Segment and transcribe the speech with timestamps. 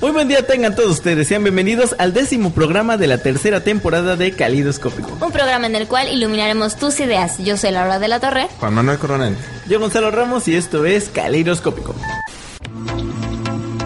[0.00, 4.16] Muy buen día tengan todos ustedes, sean bienvenidos al décimo programa de la tercera temporada
[4.16, 5.18] de Calidoscópico.
[5.20, 7.36] Un programa en el cual iluminaremos tus ideas.
[7.38, 8.48] Yo soy Laura de la Torre.
[8.60, 9.36] Juan Manuel Coronel.
[9.68, 11.94] Yo Gonzalo Ramos y esto es Calidoscópico.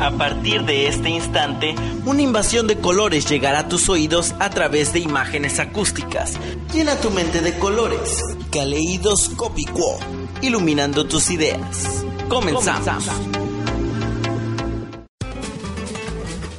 [0.01, 1.75] A partir de este instante,
[2.05, 6.35] una invasión de colores llegará a tus oídos a través de imágenes acústicas.
[6.73, 8.21] Llena tu mente de colores.
[8.53, 9.99] Caleidoscópico,
[10.43, 12.05] iluminando tus ideas.
[12.29, 13.11] Comenzamos.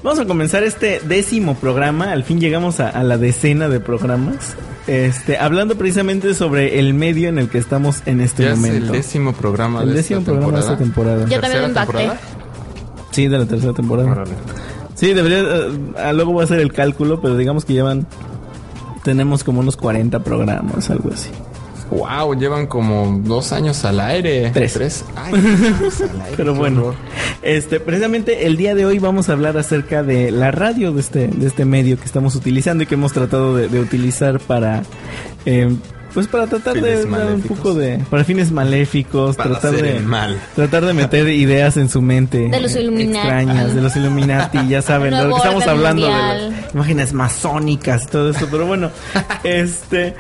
[0.06, 2.12] Vamos a comenzar este décimo programa.
[2.12, 4.55] Al fin llegamos a, a la decena de programas.
[4.86, 8.86] Este, hablando precisamente sobre el medio en el que estamos en este Ya es momento.
[8.86, 11.26] el décimo programa El de décimo esta programa de esta temporada.
[11.26, 11.36] temporada.
[11.36, 12.04] Yo también me ¿Tercera impacté.
[12.04, 13.10] temporada?
[13.12, 14.12] Sí, de la tercera temporada.
[14.12, 14.32] Órale.
[14.94, 15.44] Sí, debería.
[15.98, 18.05] ah, luego voy a hacer el cálculo, pero digamos que llevan.
[19.04, 21.30] Tenemos como unos 40 programas, algo así.
[21.91, 24.49] Wow, llevan como dos años al aire.
[24.52, 25.05] Tres.
[25.16, 26.95] Ay, años al aire, Pero bueno, horror.
[27.41, 31.27] este, precisamente el día de hoy vamos a hablar acerca de la radio de este,
[31.27, 34.82] de este medio que estamos utilizando y que hemos tratado de, de utilizar para,
[35.45, 35.73] eh,
[36.13, 39.98] pues para tratar de dar un poco de, para fines maléficos, Para tratar hacer de,
[39.98, 40.40] el mal.
[40.55, 43.17] tratar de meter ideas en su mente, De los Illuminati.
[43.17, 48.04] extrañas, de los Illuminati, ya saben, de lo que estamos hablando de las imágenes masónicas
[48.04, 48.90] y todo esto, pero bueno,
[49.43, 50.15] este.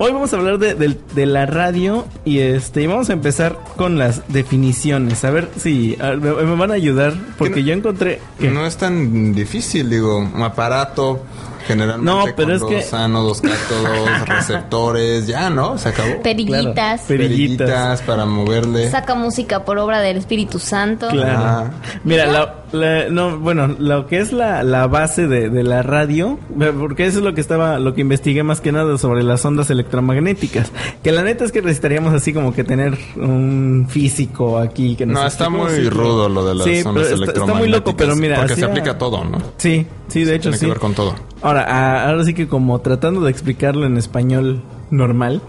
[0.00, 3.58] Hoy vamos a hablar de, del- de la radio y este y vamos a empezar
[3.76, 5.24] con las definiciones.
[5.24, 8.64] A ver si a- me, me van a ayudar porque no- yo encontré que No
[8.64, 11.24] es tan difícil, digo, un aparato
[11.68, 15.78] generalmente No, pero con es dos que- ánodos, cátodos, receptores, ya, ¿no?
[15.78, 16.20] Se acabó.
[16.22, 16.72] Perillitas.
[16.74, 17.06] Claro.
[17.06, 17.66] Perillitas.
[17.68, 18.90] Perillitas para moverle.
[18.90, 21.08] Saca música por obra del Espíritu Santo.
[21.08, 21.38] Claro.
[21.40, 21.70] Ah.
[22.04, 26.38] Mira, la, la- no, bueno, lo que es la, la base de, de la radio,
[26.60, 29.44] eh, porque eso es lo que estaba, lo que investigué más que nada sobre las
[29.44, 30.72] ondas electromagnéticas.
[31.02, 35.20] Que la neta es que necesitaríamos así como que tener un físico aquí que nos
[35.20, 37.42] No, está muy se- rudo lo de las Sí, ondas está- electromagnéticas.
[37.48, 38.36] Está muy loco, pero mira.
[38.36, 39.38] Porque se aplica a todo, ¿no?
[39.58, 40.64] Sí, sí, de hecho Tiene sí.
[40.66, 41.14] que ver con todo.
[41.42, 45.42] Ahora, ahora sí que como tratando de explicarlo en español normal,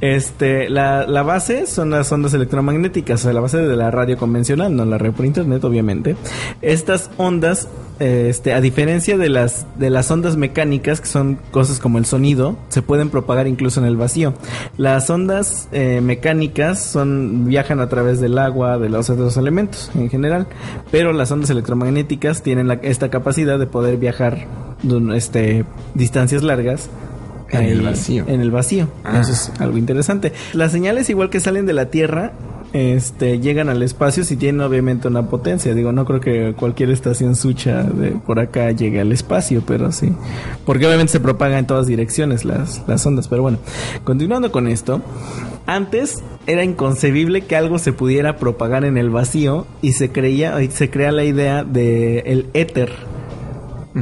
[0.00, 4.16] este, la, la base son las ondas electromagnéticas, o sea, la base de la radio
[4.18, 6.16] convencional, no la radio por internet, obviamente.
[6.60, 7.68] Estas ondas,
[8.00, 12.04] eh, este, a diferencia de las, de las ondas mecánicas, que son cosas como el
[12.04, 14.34] sonido, se pueden propagar incluso en el vacío.
[14.76, 20.10] Las ondas eh, mecánicas son, viajan a través del agua, de los otros elementos en
[20.10, 20.46] general,
[20.90, 24.46] pero las ondas electromagnéticas tienen la- esta capacidad de poder viajar
[25.14, 25.64] este,
[25.94, 26.90] distancias largas.
[27.58, 28.24] En ahí, el vacío.
[28.26, 28.88] En el vacío.
[29.04, 29.20] Ah.
[29.20, 30.32] Eso es algo interesante.
[30.52, 32.32] Las señales, igual que salen de la Tierra,
[32.74, 35.74] este, llegan al espacio si tienen obviamente una potencia.
[35.74, 40.12] Digo, no creo que cualquier estación sucha de por acá llegue al espacio, pero sí.
[40.66, 43.28] Porque obviamente se propaga en todas direcciones las, las ondas.
[43.28, 43.58] Pero bueno,
[44.02, 45.00] continuando con esto.
[45.66, 50.90] Antes era inconcebible que algo se pudiera propagar en el vacío y se creía, se
[50.90, 53.13] crea la idea de el éter.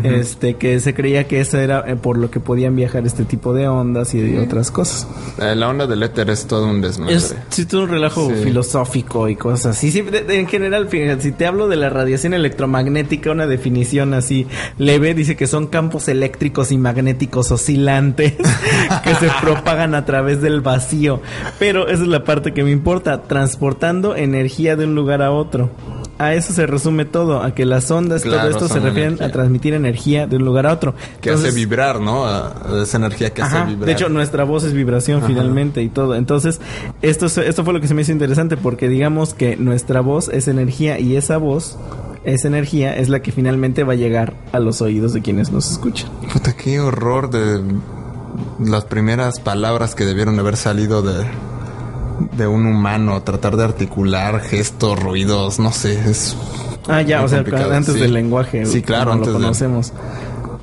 [0.03, 3.53] Este, que se creía que eso era eh, por lo que podían viajar este tipo
[3.53, 5.06] de ondas y de otras cosas.
[5.38, 7.14] Eh, La onda del éter es todo un desmadre.
[7.16, 8.42] Es sí, todo un relajo Sí.
[8.44, 9.91] filosófico y cosas así.
[9.91, 14.14] Sí, de- de- en general, fíjate, si te hablo de la radiación electromagnética, una definición
[14.14, 14.47] así
[14.78, 18.32] leve, dice que son campos eléctricos y magnéticos oscilantes
[19.04, 21.20] que se propagan a través del vacío.
[21.58, 25.70] Pero esa es la parte que me importa, transportando energía de un lugar a otro.
[26.22, 29.26] A eso se resume todo, a que las ondas, Claro, todo esto se refieren energía.
[29.26, 30.94] a transmitir energía de un lugar a otro.
[31.20, 32.24] que Entonces- hace vibrar, ¿no?
[32.26, 32.52] A-
[32.82, 33.86] esa energía que Ajá, hace vibrar.
[33.86, 35.26] De hecho, nuestra voz es vibración Ajá.
[35.26, 36.14] finalmente y todo.
[36.14, 36.60] Entonces,
[37.02, 40.28] esto, es- esto fue lo que se me hizo interesante porque digamos que nuestra voz
[40.28, 41.76] es energía y esa voz,
[42.24, 45.70] esa energía es la que finalmente va a llegar a los oídos de quienes nos
[45.72, 46.08] escuchan.
[46.32, 47.62] Puta, qué horror de
[48.60, 51.24] las primeras palabras que debieron haber salido de,
[52.32, 53.22] de un humano.
[53.22, 56.36] Tratar de articular gestos, ruidos, no sé, es...
[56.88, 58.00] Ah, ya, o sea, complicado, antes sí.
[58.00, 58.66] del lenguaje.
[58.66, 59.92] Sí, claro, antes lo conocemos.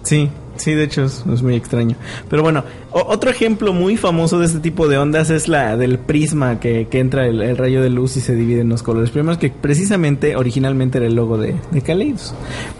[0.04, 1.96] Sí, sí, de hecho es, es muy extraño.
[2.30, 5.98] Pero bueno, o- otro ejemplo muy famoso de este tipo de ondas es la del
[6.00, 9.10] prisma que, que entra el, el rayo de luz y se divide en los colores
[9.10, 12.34] primos, que precisamente originalmente era el logo de, de Kaleidos.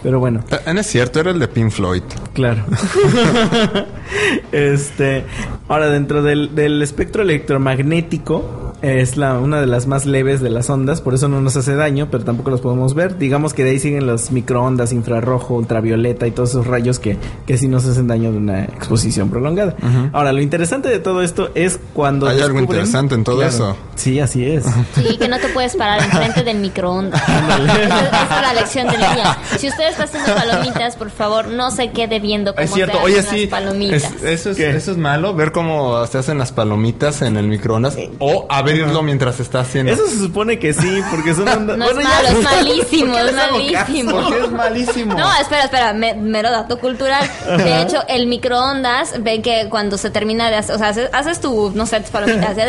[0.04, 2.04] Pero bueno, Ah, No es cierto, era el de Pink Floyd.
[2.34, 2.64] Claro.
[4.52, 5.24] este,
[5.68, 10.70] ahora dentro del, del espectro electromagnético es la una de las más leves de las
[10.70, 13.18] ondas, por eso no nos hace daño, pero tampoco los podemos ver.
[13.18, 17.58] Digamos que de ahí siguen las microondas, infrarrojo, ultravioleta y todos esos rayos que, que
[17.58, 19.76] sí nos hacen daño de una exposición prolongada.
[20.14, 23.76] Ahora, lo interesante de todo esto es cuando Hay algo interesante en todo eso.
[23.96, 24.66] Sí, así es.
[24.96, 27.22] Sí, que no te puedes parar enfrente del microondas.
[27.22, 28.00] Esa,
[28.36, 29.38] es la lección del día.
[29.58, 33.04] Si usted está haciendo palomitas, por favor, no se quede viendo cómo Es cierto, se
[33.04, 33.42] oye, hacen sí.
[33.42, 34.04] las palomitas.
[34.04, 34.70] es- eso, es, ¿Qué?
[34.70, 37.98] eso es malo, ver cómo se hacen las palomitas en el microondas.
[38.20, 39.92] O a abrirlo mientras está haciendo.
[39.94, 41.78] Eso se supone que sí, porque son ondas.
[41.78, 44.12] No es malo, es malísimo, es malísimo.
[44.12, 45.14] ¿Por qué es malísimo?
[45.18, 47.30] No, espera, espera, me- mero dato cultural.
[47.58, 51.40] De hecho, el microondas, ven que cuando se termina de hacer, o sea, haces, haces
[51.42, 52.62] tu, no sé, tus palomitas, se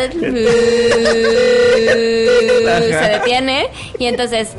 [3.09, 3.67] detiene
[3.99, 4.49] y entonces.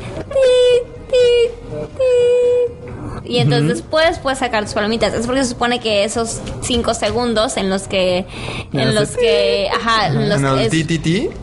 [3.25, 5.13] Y entonces después puedes sacar tus palomitas.
[5.13, 8.25] Es porque se supone que esos cinco segundos en los que,
[8.73, 10.69] en los que, ajá, en los es-.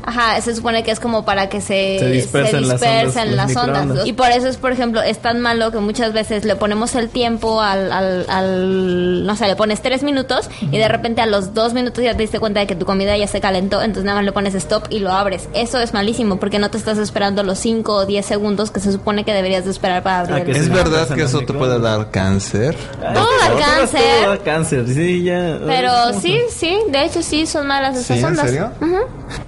[0.05, 4.07] Ajá, se supone que es como para que se, Se dispersen ondas, las ondas.
[4.07, 7.09] Y por eso es, por ejemplo, es tan malo que muchas veces le ponemos el
[7.09, 11.55] tiempo al, al, al- no sé, le pones tres minutos y de repente a los
[11.55, 14.17] dos minutos ya te diste cuenta de que tu comida ya se calentó, entonces nada
[14.19, 15.49] más le pones stop y lo abres.
[15.55, 18.93] Eso es malísimo porque no te estás esperando los cinco o diez segundos que se
[18.93, 21.70] supone que deberías de esperar para abrir Ah, el ¿Es verdad que eso te puede
[21.79, 21.99] microondas.
[21.99, 22.75] dar cáncer?
[22.75, 23.15] Todo da
[23.49, 24.01] Todo cáncer.
[24.29, 25.59] da cáncer, sí, ya.
[25.67, 28.19] Pero ¿cómo sí, sí, de hecho sí son malas esas ¿Sí?
[28.19, 28.47] ¿En ondas.
[28.47, 28.71] serio?
[28.81, 28.97] Ujú.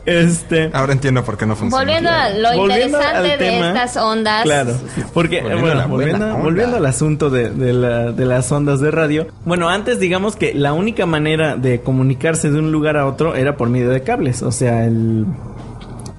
[0.07, 0.71] Este.
[0.73, 1.83] Ahora entiendo por qué no funciona.
[1.85, 4.43] Volviendo a lo Volviendo interesante al de tema, estas ondas.
[4.43, 4.73] Claro,
[5.13, 8.81] porque Volviendo a bueno, buena volviendo, volviendo al asunto de, de la- de las ondas
[8.81, 9.27] de radio.
[9.45, 13.57] Bueno, antes digamos que la única manera de comunicarse de un lugar a otro era
[13.57, 15.27] por medio de cables, o sea, el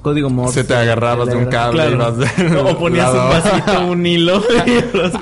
[0.04, 0.62] código Morse.
[0.62, 4.44] Se te agarrabas de un cable y ibas del o ponías un vasito, un hilo.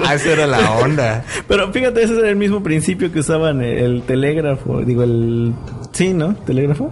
[0.05, 1.23] Ah, esa era la onda.
[1.47, 5.53] Pero fíjate, ese era el mismo principio que usaban el telégrafo, digo el
[5.93, 6.35] sí, ¿no?
[6.35, 6.91] Telégrafo.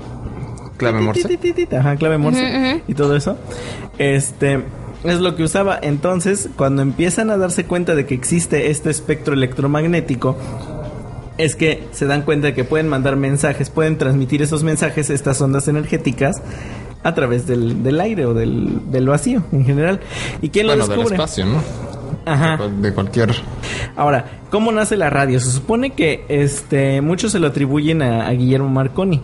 [0.77, 1.37] Clave morse.
[1.77, 3.37] Ajá, clave morse y todo eso.
[3.97, 4.63] Este
[5.03, 5.77] es lo que usaba.
[5.81, 10.37] Entonces, cuando empiezan a darse cuenta de que existe este espectro electromagnético,
[11.37, 15.41] es que se dan cuenta de que pueden mandar mensajes, pueden transmitir esos mensajes, estas
[15.41, 16.41] ondas energéticas,
[17.03, 19.99] a través del, del aire o del, del vacío en general.
[20.41, 21.15] ¿Y quién Bueno, lo del descubre?
[21.15, 21.61] espacio, ¿no?
[22.25, 22.57] Ajá.
[22.81, 23.33] De cualquier.
[23.95, 25.39] Ahora, ¿cómo nace la radio?
[25.39, 29.21] Se supone que este muchos se lo atribuyen a, a Guillermo Marconi,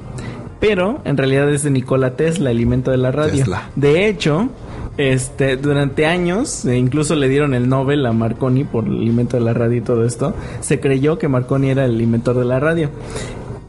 [0.60, 3.40] pero en realidad es de Nikola Tesla, el invento de la radio.
[3.40, 3.70] Tesla.
[3.76, 4.50] De hecho,
[4.98, 9.44] este durante años, e incluso le dieron el Nobel a Marconi por el invento de
[9.44, 10.34] la radio y todo esto.
[10.62, 12.90] Se creyó que Marconi era el inventor de la radio.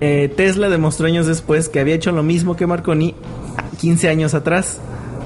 [0.01, 3.15] Eh, Tesla demostró años después que había hecho lo mismo que Marconi
[3.81, 4.81] 15 años atrás.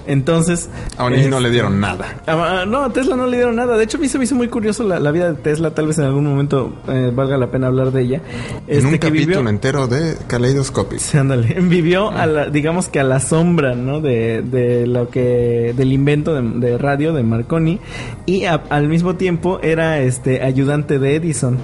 [0.07, 2.21] Entonces, Aún así no este, le dieron nada.
[2.27, 3.77] Ah, no, a Tesla no le dieron nada.
[3.77, 5.73] De hecho, a mí se me hizo muy curioso la, la vida de Tesla.
[5.73, 8.21] Tal vez en algún momento eh, valga la pena hablar de ella.
[8.67, 10.99] en un Este, que capítulo vivió, entero de Kaleidoscopic.
[10.99, 14.01] Sí, ándale, vivió a la, digamos que a la sombra, ¿no?
[14.01, 17.79] De, de lo que, del invento de, de radio de Marconi
[18.27, 21.59] y a- al mismo tiempo era este ayudante de Edison.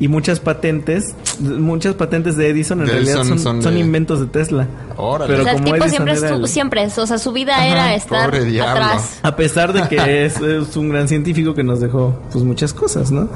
[0.00, 3.80] Y muchas patentes, muchas patentes de Edison en De realidad Edison son, son son de-
[3.80, 4.66] inventos de Tesla.
[4.96, 5.28] Órale.
[5.32, 7.54] Pero o sea, el como tipo Edison siempre, era el- siempre, o sea, su vida
[7.54, 9.20] Ajá, era estar atrás.
[9.22, 9.96] A pesar de que
[10.26, 13.28] es, es un gran científico que nos dejó pues muchas cosas, ¿no?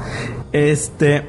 [0.51, 1.23] Este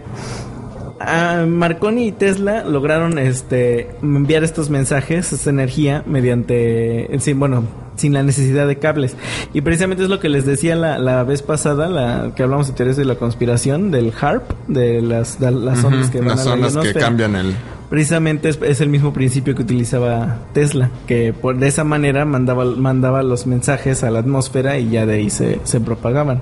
[1.00, 7.64] ah, Marconi y Tesla lograron este enviar estos mensajes, esta energía mediante sí, bueno,
[7.96, 9.16] sin la necesidad de cables.
[9.52, 12.74] Y precisamente es lo que les decía la, la vez pasada, la que hablamos de
[12.74, 16.50] teorías de la conspiración del HARP, de las, de las ondas que van Las a
[16.50, 17.06] la ondas que ionosfera.
[17.06, 17.54] cambian el.
[17.90, 22.64] Precisamente es, es el mismo principio que utilizaba Tesla, que por de esa manera mandaba,
[22.64, 26.40] mandaba los mensajes a la atmósfera y ya de ahí se, se propagaban.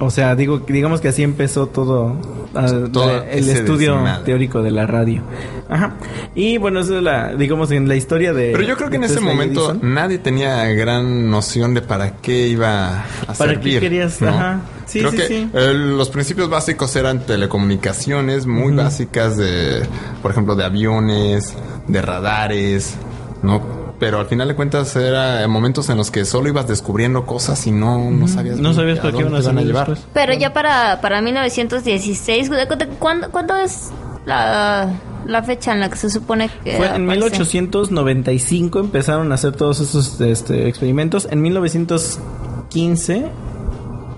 [0.00, 2.16] O sea, digo, digamos que así empezó todo,
[2.54, 5.22] ah, Todo la- el estudio teórico de la radio.
[5.68, 5.96] Ajá.
[6.36, 8.52] Y bueno, eso es la, digamos, en la historia de.
[8.52, 9.92] Pero yo creo que en ese momento Edison.
[9.94, 14.20] nadie tenía gran noción de para qué iba a ¿Para qué querías?
[14.22, 14.28] ¿no?
[14.28, 14.60] Ajá.
[14.86, 15.50] Sí, creo sí, que sí.
[15.52, 19.82] eh, los principios básicos eran telecomunicaciones muy básicas de,
[20.22, 21.54] por ejemplo, de aviones,
[21.88, 22.94] de radares,
[23.42, 23.60] ¿no?
[23.98, 27.72] Pero al final de cuentas era momentos en los que solo ibas descubriendo cosas y
[27.72, 29.88] no, no sabías, No sabías para qué iban a llevar.
[29.88, 30.06] después.
[30.14, 33.90] Pero ya para, para 1916, ¿de- de- ¿cuándo, cuándo es
[34.24, 34.92] la,
[35.26, 37.08] la fecha en la que se supone que Fue en aparece?
[37.08, 41.26] 1895 empezaron a hacer todos esos este, experimentos.
[41.30, 43.26] En 1915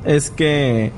[0.05, 0.93] es que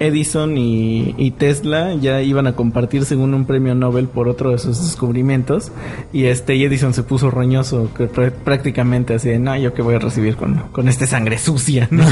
[0.00, 4.58] Edison y, y Tesla ya iban a compartir según un premio Nobel por otro de
[4.58, 5.72] sus descubrimientos.
[6.12, 9.82] Y este y Edison se puso roñoso que pr- prácticamente así de, no, yo que
[9.82, 11.88] voy a recibir con, con este sangre sucia.
[11.90, 12.04] ¿no?"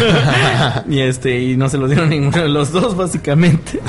[0.88, 3.81] y este y no se lo dieron ninguno de los dos básicamente.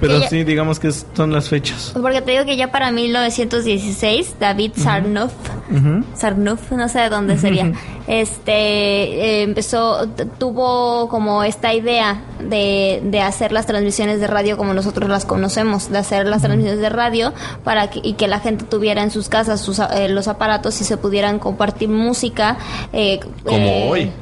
[0.00, 1.90] Pero ya- sí, digamos que son las fechas.
[1.92, 5.32] Pues Porque te digo que ya para 1916, David Sarnoff,
[5.70, 6.04] Ujú.
[6.14, 7.72] Sarnoff, no sé de dónde sería,
[8.06, 10.06] este, eh, empezó,
[10.38, 15.90] tuvo como esta idea de, de hacer las transmisiones de radio como nosotros las conocemos,
[15.90, 17.32] de hacer las transmisiones de radio
[17.64, 20.84] para que, y que la gente tuviera en sus casas sus, eh, los aparatos y
[20.84, 22.58] se pudieran compartir música.
[22.92, 24.12] eh, Como eh,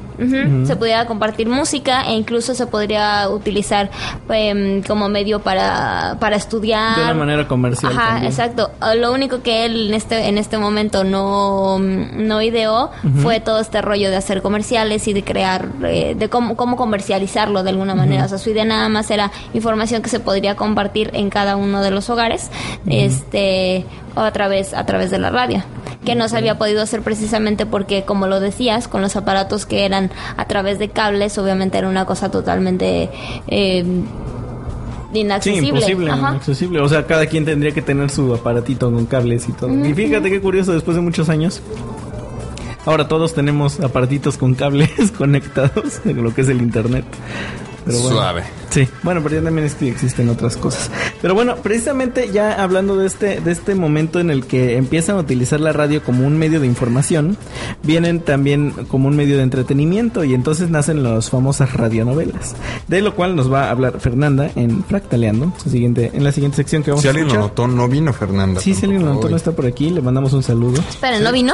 [0.65, 3.89] Se pudiera compartir música e incluso se podría utilizar
[4.29, 6.95] em, como medio para, para estudiar.
[6.95, 8.31] De una manera comercial Ajá, también.
[8.31, 8.71] exacto.
[8.79, 13.59] Ah, Lo único que él en este, en este momento no, no ideó fue todo
[13.59, 17.95] este rollo de hacer comerciales y de crear, eh, de cómo, cómo comercializarlo de alguna
[17.95, 18.25] manera.
[18.25, 21.81] O sea, su idea nada más era información que se podría compartir en cada uno
[21.81, 22.51] de los hogares,
[22.85, 23.85] este,
[24.15, 25.63] o a través, a través de la radio.
[26.05, 29.85] Que no se había podido hacer precisamente porque, como lo decías, con los aparatos que
[29.85, 33.09] eran a través de cables, obviamente era una cosa totalmente
[33.47, 33.85] eh,
[35.13, 35.67] Sí, inaccesible.
[35.67, 36.29] imposible, Ajá.
[36.31, 36.79] inaccesible.
[36.79, 39.69] O sea, cada quien tendría que tener su aparatito con cables y todo.
[39.85, 41.61] Y fíjate qué curioso, después de muchos años,
[42.85, 47.03] ahora todos tenemos aparatitos con cables conectados en lo que es el internet.
[47.85, 48.15] Pero bueno.
[48.17, 48.43] Suave.
[48.71, 50.89] Sí, bueno, pero ya también es que existen otras cosas.
[51.21, 55.19] Pero bueno, precisamente ya hablando de este, de este momento en el que empiezan a
[55.19, 57.37] utilizar la radio como un medio de información,
[57.83, 62.55] vienen también como un medio de entretenimiento y entonces nacen las famosas radionovelas.
[62.87, 66.55] De lo cual nos va a hablar Fernanda en Fractaleando, su siguiente, en la siguiente
[66.57, 67.49] sección que vamos Si a alguien lo escuchar.
[67.49, 68.61] notó, no vino Fernanda.
[68.61, 70.81] Sí, si alguien lo notó, no está por aquí, le mandamos un saludo.
[70.89, 71.53] Esperen, ¿no vino?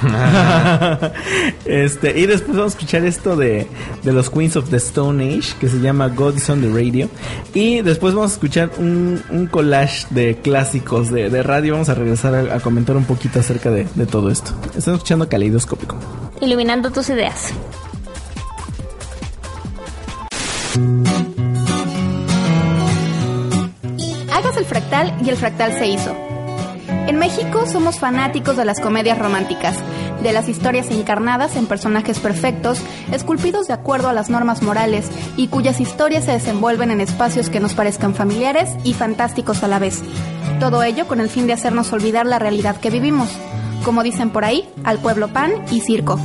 [1.64, 3.66] este, y después vamos a escuchar esto de,
[4.02, 7.08] de los Queens of the Stone Age, que se llama God is on the Radio.
[7.54, 11.72] Y después vamos a escuchar un, un collage de clásicos de, de radio.
[11.72, 14.52] Vamos a regresar a, a comentar un poquito acerca de, de todo esto.
[14.76, 15.96] Están escuchando Caleidoscópico.
[16.40, 17.52] Iluminando tus ideas.
[24.32, 26.14] Hagas el fractal y el fractal se hizo.
[27.06, 29.76] En México somos fanáticos de las comedias románticas,
[30.26, 32.80] de las historias encarnadas en personajes perfectos,
[33.12, 37.60] esculpidos de acuerdo a las normas morales y cuyas historias se desenvuelven en espacios que
[37.60, 40.02] nos parezcan familiares y fantásticos a la vez.
[40.58, 43.28] Todo ello con el fin de hacernos olvidar la realidad que vivimos.
[43.84, 46.18] Como dicen por ahí, al pueblo pan y circo.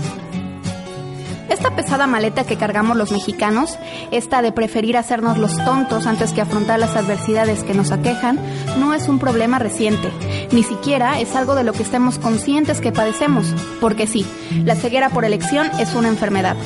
[1.62, 3.78] Esta pesada maleta que cargamos los mexicanos,
[4.10, 8.40] esta de preferir hacernos los tontos antes que afrontar las adversidades que nos aquejan,
[8.80, 10.10] no es un problema reciente,
[10.52, 14.26] ni siquiera es algo de lo que estemos conscientes que padecemos, porque sí,
[14.66, 16.58] la ceguera por elección es una enfermedad.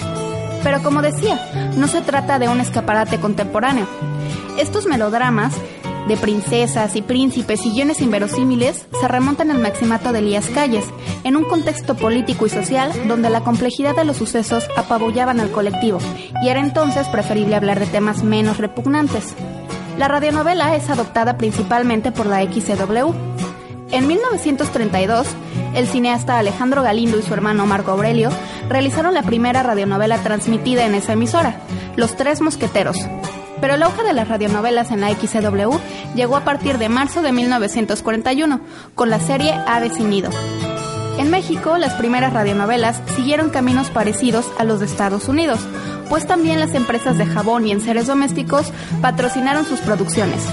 [0.64, 1.42] Pero como decía,
[1.75, 3.88] no se trata de un escaparate contemporáneo.
[4.58, 5.54] Estos melodramas
[6.08, 10.86] de princesas y príncipes y guiones inverosímiles se remontan al maximato de Elías Calles,
[11.24, 16.00] en un contexto político y social donde la complejidad de los sucesos apabullaban al colectivo,
[16.44, 19.34] y era entonces preferible hablar de temas menos repugnantes.
[19.98, 23.14] La radionovela es adoptada principalmente por la XCW.
[23.92, 25.28] En 1932,
[25.74, 28.30] el cineasta Alejandro Galindo y su hermano Marco Aurelio
[28.68, 31.62] realizaron la primera radionovela transmitida en esa emisora,
[31.96, 32.98] Los Tres Mosqueteros,
[33.62, 35.78] pero el auge de las radionovelas en la XCW
[36.16, 38.60] llegó a partir de marzo de 1941,
[38.96, 40.30] con la serie Ave sin nido.
[41.18, 45.60] En México, las primeras radionovelas siguieron caminos parecidos a los de Estados Unidos,
[46.10, 48.72] pues también las empresas de jabón y enseres domésticos
[49.02, 50.44] patrocinaron sus producciones.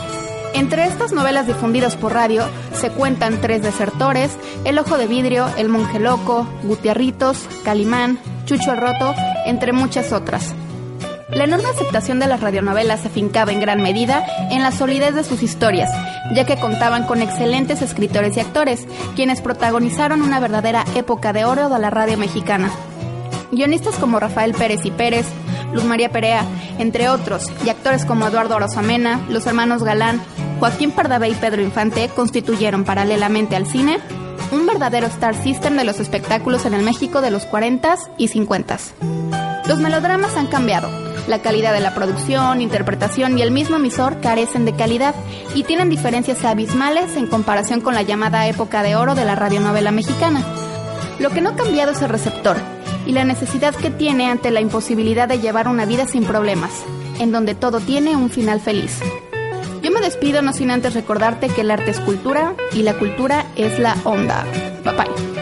[0.54, 2.44] Entre estas novelas difundidas por radio
[2.74, 9.14] se cuentan Tres Desertores, El Ojo de Vidrio, El Monje Loco, Gutiarritos, Calimán, Chucho Roto,
[9.46, 10.54] entre muchas otras.
[11.34, 15.24] La enorme aceptación de las radionovelas se fincaba en gran medida en la solidez de
[15.24, 15.90] sus historias,
[16.34, 18.86] ya que contaban con excelentes escritores y actores,
[19.16, 22.70] quienes protagonizaron una verdadera época de oro de la radio mexicana.
[23.50, 25.26] Guionistas como Rafael Pérez y Pérez,
[25.72, 26.44] Luz María Perea,
[26.78, 30.20] entre otros, y actores como Eduardo Rosamena, los hermanos Galán,
[30.60, 34.00] Joaquín Pardavé y Pedro Infante constituyeron paralelamente al cine
[34.52, 38.92] un verdadero star system de los espectáculos en el México de los 40s y 50s.
[39.66, 41.11] Los melodramas han cambiado.
[41.28, 45.14] La calidad de la producción, interpretación y el mismo emisor carecen de calidad
[45.54, 49.92] y tienen diferencias abismales en comparación con la llamada época de oro de la radionovela
[49.92, 50.42] mexicana.
[51.18, 52.56] Lo que no ha cambiado es el receptor
[53.06, 56.70] y la necesidad que tiene ante la imposibilidad de llevar una vida sin problemas,
[57.18, 59.00] en donde todo tiene un final feliz.
[59.82, 63.46] Yo me despido no sin antes recordarte que el arte es cultura y la cultura
[63.56, 64.44] es la onda.
[64.84, 65.41] Bye bye.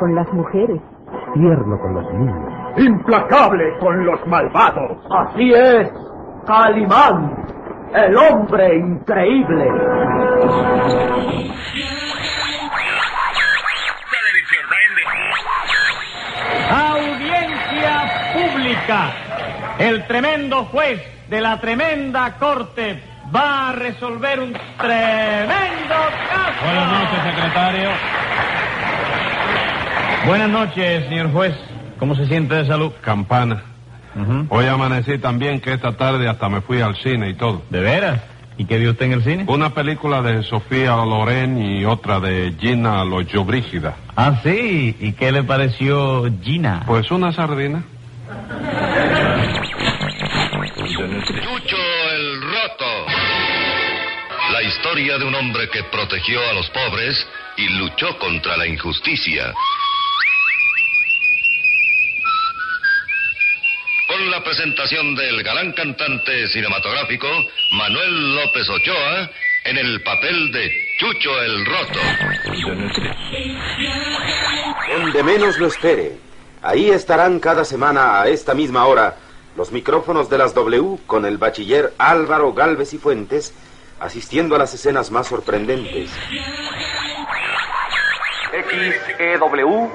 [0.00, 0.80] Con las mujeres.
[1.34, 2.78] Tierno con los niños.
[2.78, 4.96] Implacable con los malvados.
[5.10, 5.88] Así es,
[6.46, 7.44] Calimán,
[7.94, 9.68] el hombre increíble.
[16.70, 17.92] Audiencia
[18.32, 19.12] pública.
[19.78, 23.02] El tremendo juez de la tremenda corte
[23.34, 25.94] va a resolver un tremendo
[26.30, 26.64] caso.
[26.64, 28.19] Buenas noches, secretario.
[30.26, 31.54] Buenas noches, señor juez.
[31.98, 32.92] ¿Cómo se siente de salud?
[33.00, 33.62] Campana.
[34.48, 37.62] Hoy amanecí también que esta tarde hasta me fui al cine y todo.
[37.70, 38.20] ¿De veras?
[38.58, 39.44] ¿Y qué vio usted en el cine?
[39.46, 43.96] Una película de Sofía Loren y otra de Gina Lollobrigida.
[44.16, 44.96] Ah, sí.
[45.00, 46.82] ¿Y qué le pareció Gina?
[46.86, 47.82] Pues una sardina.
[51.42, 51.76] Chucho
[52.12, 53.06] el Roto.
[54.52, 59.54] La historia de un hombre que protegió a los pobres y luchó contra la injusticia.
[64.20, 67.26] Con la presentación del galán cantante cinematográfico
[67.72, 69.30] Manuel López Ochoa
[69.64, 71.98] en el papel de Chucho el Roto.
[74.94, 76.18] Donde menos lo espere.
[76.60, 79.16] Ahí estarán cada semana a esta misma hora
[79.56, 83.54] los micrófonos de las W con el bachiller Álvaro Galvez y Fuentes
[84.00, 86.10] asistiendo a las escenas más sorprendentes.
[88.52, 89.90] XEW,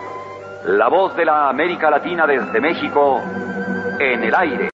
[0.66, 3.22] la voz de la América Latina desde México,
[4.00, 4.70] en el aire.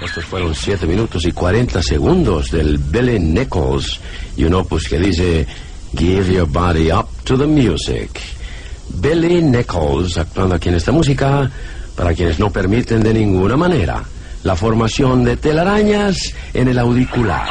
[0.00, 4.00] Estos fueron 7 minutos y 40 segundos del Billy Nichols
[4.36, 5.46] y un opus que dice
[5.96, 8.10] Give your body up to the music.
[9.00, 11.50] Billy Nichols actuando aquí en esta música
[11.96, 14.04] para quienes no permiten de ninguna manera
[14.42, 17.48] la formación de telarañas en el auricular.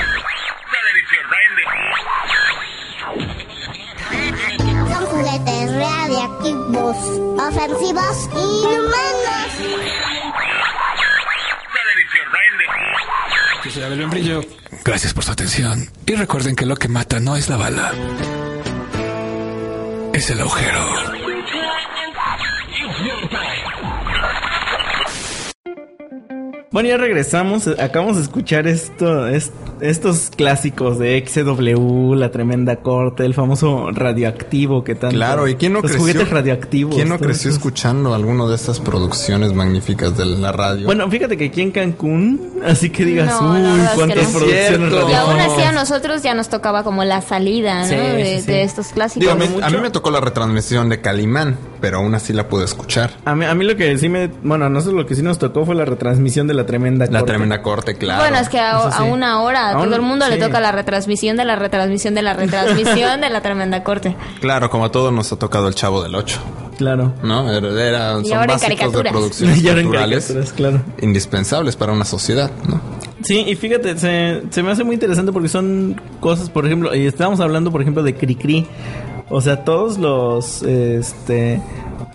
[4.58, 6.98] Son juguetes radiactivos,
[7.40, 9.18] ofensivos y inhumanos.
[13.64, 14.42] Yo soy Abel Membrillo.
[14.86, 15.90] Gracias por su atención.
[16.06, 17.92] Y recuerden que lo que mata no es la bala,
[20.14, 21.27] es el agujero.
[26.78, 27.66] Bueno, ya regresamos.
[27.80, 34.84] Acabamos de escuchar esto, es- estos clásicos de XW, la tremenda corte, el famoso radioactivo
[34.84, 35.16] que tanto.
[35.16, 36.00] Claro, ¿y quién no Los creció?
[36.02, 36.96] juguetes radioactivos.
[36.96, 37.60] ¿Quién no creció esos.
[37.60, 40.86] escuchando alguno de estas producciones magníficas de la radio?
[40.86, 43.96] Bueno, fíjate que aquí en Cancún, así que digas, No, uy, la verdad es que
[43.98, 45.10] cuántas producciones Cierto.
[45.10, 47.88] Y aún así a nosotros ya nos tocaba como la salida, ¿no?
[47.88, 49.22] Sí, de, sí, de estos clásicos.
[49.22, 52.48] Digo, a, mí, a mí me tocó la retransmisión de Calimán, pero aún así la
[52.48, 53.12] pude escuchar.
[53.26, 54.28] A mí, a mí lo que sí me...
[54.44, 57.20] Bueno, a nosotros lo que sí nos tocó fue la retransmisión de la tremenda La
[57.20, 57.26] corte.
[57.34, 58.22] tremenda corte, claro.
[58.22, 58.98] Bueno, es que a, sí.
[59.00, 62.22] a una hora a todo el mundo le toca la retransmisión de la retransmisión de
[62.22, 64.16] la retransmisión de la tremenda corte.
[64.42, 66.40] Claro, como a todos nos ha tocado el Chavo del Ocho,
[66.78, 67.14] Claro.
[67.24, 67.52] ¿no?
[67.52, 69.12] Era, era- Y son ahora en básicos de caricaturas.
[69.12, 70.82] producciones Y ahora en culturales caricaturas, claro.
[71.02, 72.80] indispensables para una sociedad, ¿no?
[73.24, 77.08] Sí, y fíjate, se, se me hace muy interesante porque son cosas, por ejemplo, y
[77.08, 78.68] estábamos hablando, por ejemplo, de Cricri.
[79.30, 81.62] O sea, todos los, este,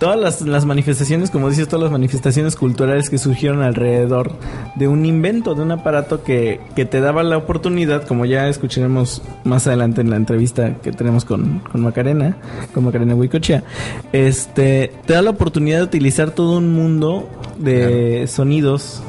[0.02, 4.32] todas las, las manifestaciones, como dices, todas las manifestaciones culturales que surgieron alrededor
[4.74, 9.22] de un invento, de un aparato que, que te daba la oportunidad, como ya escucharemos
[9.44, 12.36] más adelante en la entrevista que tenemos con, con Macarena,
[12.74, 13.62] con Macarena Huicochea,
[14.12, 19.00] este, te da la oportunidad de utilizar todo un mundo de sonidos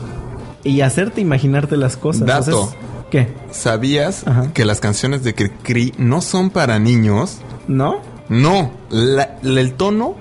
[0.63, 2.27] y hacerte imaginarte las cosas.
[2.27, 2.51] Dato.
[2.51, 2.77] Entonces,
[3.09, 3.27] ¿Qué?
[3.51, 7.39] ¿Sabías que las canciones de Cricri no son para niños?
[7.67, 7.95] ¿No?
[8.29, 8.69] No.
[8.91, 10.15] La- la- el tono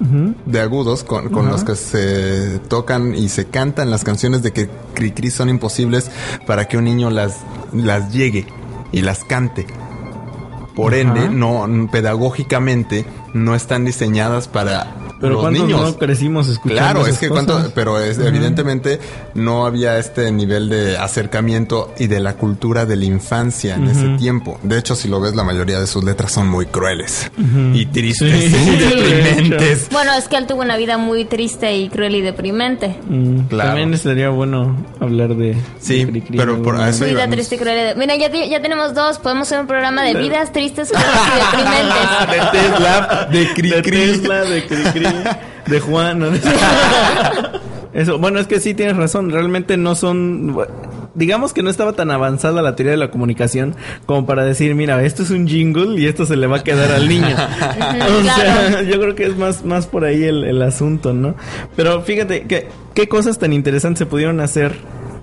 [0.00, 4.68] de agudos con, con los que se tocan y se cantan las canciones de que
[4.94, 6.10] Cricri son imposibles
[6.46, 7.40] para que un niño las,
[7.72, 8.46] las llegue
[8.92, 9.66] y las cante.
[10.74, 13.04] Por ende, no pedagógicamente
[13.34, 14.86] no están diseñadas para
[15.20, 15.80] Pero los ¿cuántos niños.
[15.82, 17.44] no crecimos escuchando Claro, es que cosas?
[17.44, 19.00] cuánto, pero es, evidentemente
[19.34, 24.08] no había este nivel de acercamiento y de la cultura de la infancia en ese
[24.18, 24.58] tiempo.
[24.62, 27.30] De hecho, si lo ves, la mayoría de sus letras son muy crueles
[27.74, 29.88] y tristes Sí, y deprimentes.
[29.90, 32.96] Bueno, es que él tuvo una vida muy triste y cruel y deprimente.
[33.08, 33.70] Mm, Claro.
[33.70, 35.56] También sería bueno hablar de.
[35.80, 37.30] Sí, de pero por a eso Vida íbamos.
[37.34, 37.76] triste y cruel.
[37.78, 39.18] y de- Mira, ya, ya tenemos dos.
[39.18, 43.23] Podemos hacer un programa de vidas tristes, crueles y deprimentes.
[43.26, 43.46] de
[43.82, 46.18] Tesla, de De Tesla, de de Juan.
[46.18, 46.26] ¿no?
[47.92, 49.30] Eso, bueno, es que sí tienes razón.
[49.30, 50.56] Realmente no son.
[51.14, 55.00] Digamos que no estaba tan avanzada la teoría de la comunicación como para decir, mira,
[55.04, 57.28] esto es un jingle y esto se le va a quedar al niño.
[57.36, 61.36] o sea, yo creo que es más, más por ahí el, el asunto, ¿no?
[61.76, 64.74] Pero fíjate, que, qué cosas tan interesantes se pudieron hacer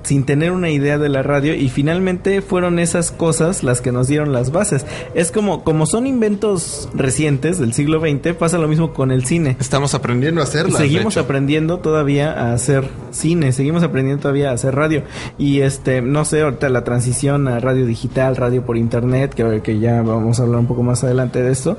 [0.03, 4.07] sin tener una idea de la radio y finalmente fueron esas cosas las que nos
[4.07, 4.85] dieron las bases.
[5.13, 9.57] Es como como son inventos recientes del siglo XX, pasa lo mismo con el cine.
[9.59, 10.77] Estamos aprendiendo a hacerlas.
[10.77, 15.03] Seguimos aprendiendo todavía a hacer cine, seguimos aprendiendo todavía a hacer radio
[15.37, 19.79] y este no sé, ahorita la transición a radio digital, radio por internet, que, que
[19.79, 21.77] ya vamos a hablar un poco más adelante de esto.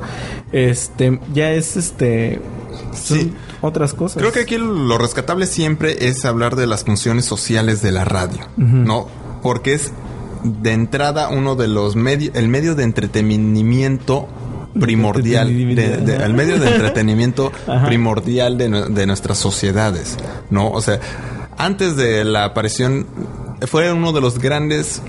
[0.53, 2.41] Este ya es este
[2.95, 4.19] son otras cosas.
[4.19, 8.41] Creo que aquí lo rescatable siempre es hablar de las funciones sociales de la radio.
[8.57, 9.07] ¿no?
[9.43, 9.93] Porque es
[10.45, 14.29] de entrada uno de los medios, el medio de entretenimiento
[14.79, 17.53] primordial, de, de- el medio de entretenimiento
[17.87, 20.17] primordial de, de nuestras sociedades,
[20.51, 20.71] ¿no?
[20.71, 20.99] O sea,
[21.59, 23.07] antes de la aparición
[23.67, 25.03] fue uno de los grandes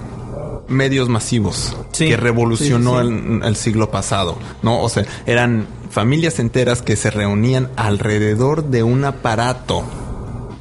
[0.68, 3.14] medios masivos Sí, que revolucionó sí, sí.
[3.14, 4.82] El, el siglo pasado, ¿no?
[4.82, 9.84] O sea, eran familias enteras que se reunían alrededor de un aparato.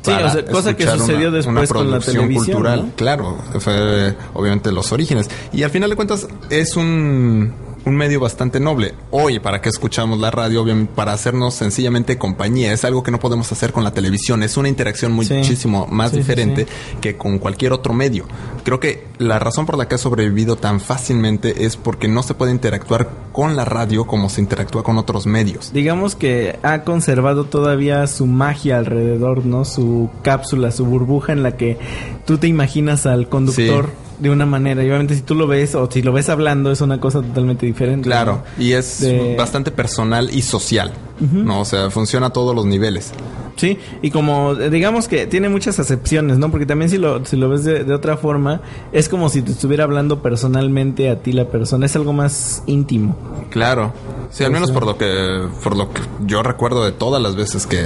[0.02, 2.86] Sí, o sea, cosa que sucedió una- después una con la televisión, cultural.
[2.88, 2.92] ¿no?
[2.96, 5.30] Claro, fue obviamente los orígenes.
[5.52, 8.94] Y al final de cuentas es un, un medio bastante noble.
[9.10, 10.62] Hoy, ¿para qué escuchamos la radio?
[10.62, 12.72] Obviamente, para hacernos sencillamente compañía.
[12.72, 14.42] Es algo que no podemos hacer con la televisión.
[14.42, 15.34] Es una interacción Sí.
[15.34, 16.96] muchísimo más Sí, diferente sí.
[17.00, 18.24] que con cualquier otro medio.
[18.64, 22.34] Creo que la razón por la que ha sobrevivido tan fácilmente es porque no se
[22.34, 25.72] puede interactuar con la radio como se interactúa con otros medios.
[25.72, 29.64] digamos que ha conservado todavía su magia alrededor, ¿no?
[29.64, 31.78] Su cápsula, su burbuja en la que
[32.26, 33.90] tú te imaginas al conductor
[34.22, 34.82] de una manera.
[34.82, 37.66] Y obviamente si tú lo ves o si lo ves hablando es una cosa totalmente
[37.66, 38.06] diferente.
[38.08, 38.62] Claro, ¿no?
[38.64, 40.92] y es De- bastante personal y social.
[41.20, 43.12] No, o sea, funciona a todos los niveles.
[43.56, 46.50] Sí, y como eh, digamos que tiene muchas acepciones, ¿no?
[46.50, 48.61] Porque también si lo, si lo ves de, de otra forma,
[48.92, 53.16] es como si te estuviera hablando personalmente a ti la persona, es algo más íntimo.
[53.50, 53.92] Claro.
[54.30, 57.66] Sí, al menos por lo que por lo que yo recuerdo de todas las veces
[57.68, 57.85] que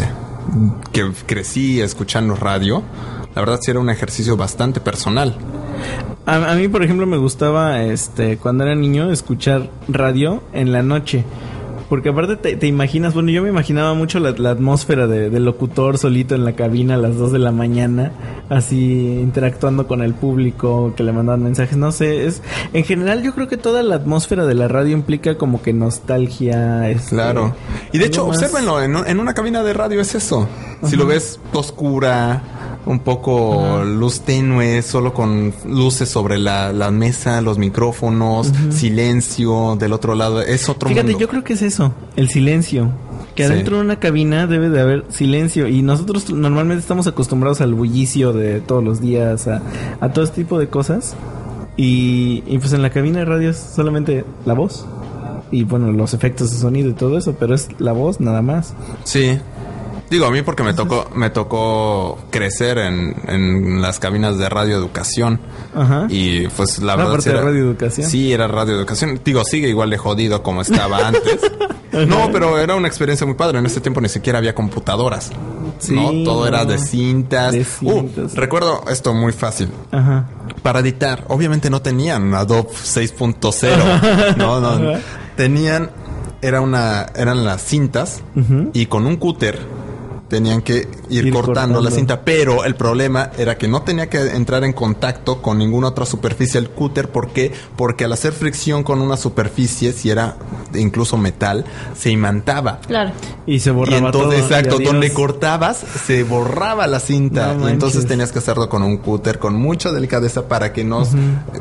[0.93, 2.83] que crecí escuchando radio,
[3.35, 5.37] la verdad sí era un ejercicio bastante personal.
[6.27, 10.83] A, a mí, por ejemplo, me gustaba, este, cuando era niño, escuchar radio en la
[10.83, 11.25] noche.
[11.89, 15.45] Porque aparte te, te imaginas, bueno, yo me imaginaba mucho la, la atmósfera de- del
[15.45, 18.11] locutor solito en la cabina a las 2 de la mañana,
[18.49, 23.35] así interactuando con el público, que le mandaban mensajes, no sé, es en general yo
[23.37, 27.55] creo que toda la atmósfera de la radio implica como que nostalgia, este, Claro.
[27.93, 30.49] Y de hecho, más- obsérvenlo, en, un- en una cabina de radio es eso.
[30.83, 32.43] Si lo ves oscura,
[32.87, 39.93] un poco luz tenue, solo con luces sobre la, la mesa, los micrófonos, silencio del
[39.93, 41.19] otro lado, es otro Fíjate, mundo.
[41.21, 42.91] yo creo que es eso, el silencio.
[43.35, 43.53] Que Sí.
[43.53, 48.33] adentro de una cabina debe de haber silencio y nosotros normalmente estamos acostumbrados al bullicio
[48.33, 49.61] de todos los días, a,
[50.01, 51.15] a todo este tipo de cosas.
[51.77, 54.87] Y, y pues en la cabina de radio es solamente la voz.
[55.51, 58.73] Y bueno, los efectos de sonido y todo eso, pero es la voz nada más.
[59.05, 59.39] Sí.
[60.11, 65.41] Digo, a mí porque me tocó, me tocó crecer en, en las cabinas de radioeducación.
[65.75, 66.07] Ajá.
[66.09, 68.11] Y pues la verdad aparte sí de era, radioeducación.
[68.11, 69.21] Sí, era radioeducación.
[69.25, 71.41] Digo, sigue igual de jodido como estaba antes.
[72.07, 73.59] no, pero era una experiencia muy padre.
[73.59, 75.31] En ese tiempo ni siquiera había computadoras.
[75.79, 76.25] Sí, ¿no?
[76.25, 77.53] Todo era de cintas.
[77.53, 78.35] De Uh, cintas.
[78.35, 79.69] recuerdo esto muy fácil.
[79.91, 80.29] Ajá.
[80.63, 84.37] Para editar, obviamente no tenían Adobe 6.0.
[84.37, 84.69] no, no.
[84.93, 85.01] Ajá.
[85.37, 85.91] Tenían
[86.43, 88.71] era una, eran las cintas Ujú.
[88.73, 89.59] y con un cúter
[90.29, 91.81] tenían que ir, Ir cortando, cortando.
[91.83, 95.89] la cinta, pero el problema era que no tenía que entrar en contacto con ninguna
[95.89, 97.53] otra superficie el cúter, ¿por qué?
[97.77, 100.37] Porque al hacer fricción con una superficie, si era
[100.75, 101.65] incluso metal,
[101.97, 102.81] se imantaba.
[102.87, 103.13] Claro.
[103.47, 104.93] Y se borraba y entonces, todo, exacto, adiós.
[104.93, 109.39] donde cortabas se borraba la cinta No y entonces tenías que hacerlo con un cúter
[109.39, 111.05] con mucha delicadeza para que no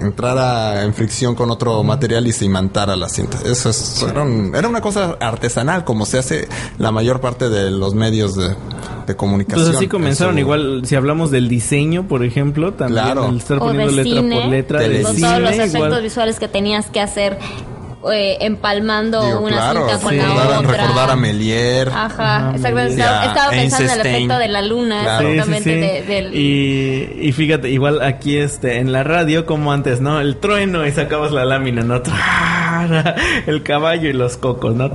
[0.01, 3.37] entrara en fricción con otro material y se imantara la cinta.
[3.45, 6.47] Eso es, era, un- era una cosa artesanal como se hace
[6.77, 8.54] la mayor parte de los medios de,
[9.07, 9.65] de comunicación.
[9.67, 13.29] Pues así comenzaron igual, si hablamos del diseño, por ejemplo, también Claro.
[13.29, 15.75] el estar O poniendo de letra cine, por letra, de con cine, todos los efectos
[15.75, 16.01] igual.
[16.03, 17.37] visuales que tenías que hacer
[18.13, 20.71] eh, empalmando Digo, una claro, cinta con recordar, la otra.
[20.77, 21.89] recordar a Melier.
[21.89, 22.93] Ajá, exactamente.
[22.93, 25.27] Y Estaba, pensando en el efecto de la luna, Claro.
[25.29, 25.63] exactamente.
[25.63, 26.07] Sí, sí, sí.
[26.07, 30.19] de- del- Y, y fíjate, igual aquí este en la radio, como antes, ¿no?
[30.21, 32.03] El trueno y sacabas la lámina, ¿no?
[33.45, 34.91] El caballo y los cocos, ¿no?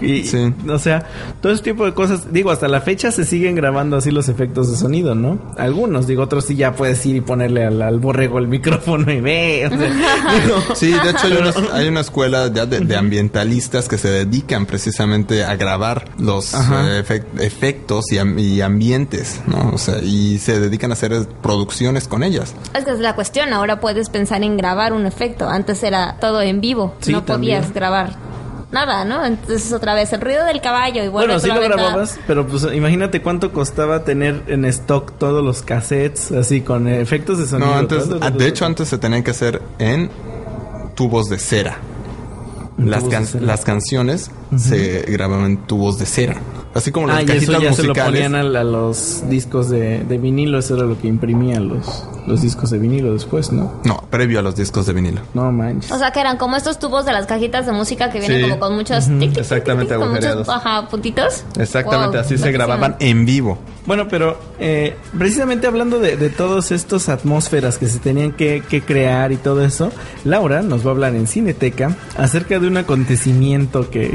[0.00, 0.24] Y,
[0.68, 1.06] O sea,
[1.40, 2.32] todo ese tipo de cosas.
[2.32, 5.38] Digo, hasta la fecha se siguen grabando así los efectos de sonido, ¿no?
[5.56, 9.20] Algunos, digo, otros sí ya puedes ir y ponerle al, al borrego el micrófono y
[9.20, 9.66] ve.
[9.66, 9.78] o sea,
[10.44, 14.08] digo, Sí, de hecho hay una, hay una escuela ya de, de ambientalistas que se
[14.10, 16.58] dedican precisamente a grabar los eh,
[17.06, 19.70] efec- efectos y, am- y ambientes, ¿no?
[19.74, 22.54] O sea, y se dedican a hacer producciones con ellas.
[22.74, 25.48] Es que es la cuestión, ahora puedes pensar en grabar un efecto.
[25.48, 28.16] Antes era todo en vivo, Sí, no podías grabar
[28.72, 29.24] nada, ¿no?
[29.24, 33.22] Entonces otra vez el ruido del caballo y Bueno, sí lo grababas, pero pues imagínate
[33.22, 37.70] cuánto costaba tener en stock todos los cassettes, así con efectos de sonido.
[37.70, 40.10] No, antes, todo, ah, todo, de hecho antes se tenían que hacer en
[40.96, 41.78] tubos de cera.
[42.76, 43.46] Las, de can- cera.
[43.46, 46.36] las canciones se grababan en tubos de cera.
[46.74, 48.04] Así como las Ah, y cajitas eso ya se lo musicales.
[48.22, 52.42] ponían a, a los discos de, de vinilo, eso era lo que imprimían los, los
[52.42, 53.74] discos de vinilo después, ¿no?
[53.84, 55.20] No, previo a los discos de vinilo.
[55.34, 55.92] No manches.
[55.92, 58.42] O sea, que eran como estos tubos de las cajitas de música que vienen Sí.
[58.42, 60.48] como con muchos tic, tic, tic, Exactamente, tic, con muchos agujereados.
[60.48, 61.44] ajá, puntitos.
[61.58, 63.58] Exactamente, Wow, así se grababan en vivo.
[63.86, 68.80] Bueno, pero eh, precisamente hablando de, de todas estas atmósferas que se tenían que, que
[68.82, 69.92] crear y todo eso,
[70.24, 74.10] Laura nos va a hablar en Cineteca acerca de un acontecimiento que,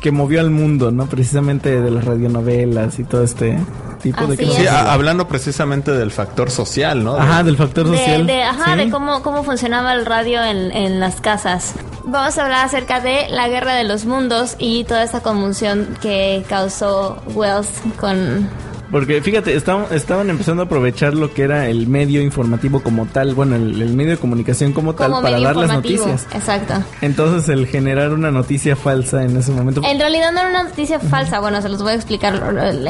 [0.00, 1.06] que movió al mundo, ¿no?
[1.06, 3.58] Precisamente de las radionovelas y todo este
[4.02, 4.56] tipo de cosas.
[4.56, 7.16] Sí, hablando precisamente del factor social, ¿no?
[7.16, 8.26] Ajá, del factor De, social.
[8.26, 8.78] de- ajá, Sí.
[8.84, 11.74] de cómo, cómo funcionaba el radio en, en las casas.
[12.06, 16.44] Vamos a hablar acerca de la guerra de los mundos y toda esta conmoción que
[16.48, 17.68] causó Wells
[18.00, 18.48] con...
[18.90, 23.34] Porque fíjate, estaban, estaban empezando a aprovechar lo que era el medio informativo como tal,
[23.34, 26.26] bueno, el, el medio de comunicación como tal para dar las noticias.
[26.34, 26.74] Exacto.
[27.00, 29.80] Entonces el generar una noticia falsa en ese momento...
[29.84, 32.84] En realidad no era una noticia falsa, bueno, se los voy a explicar en,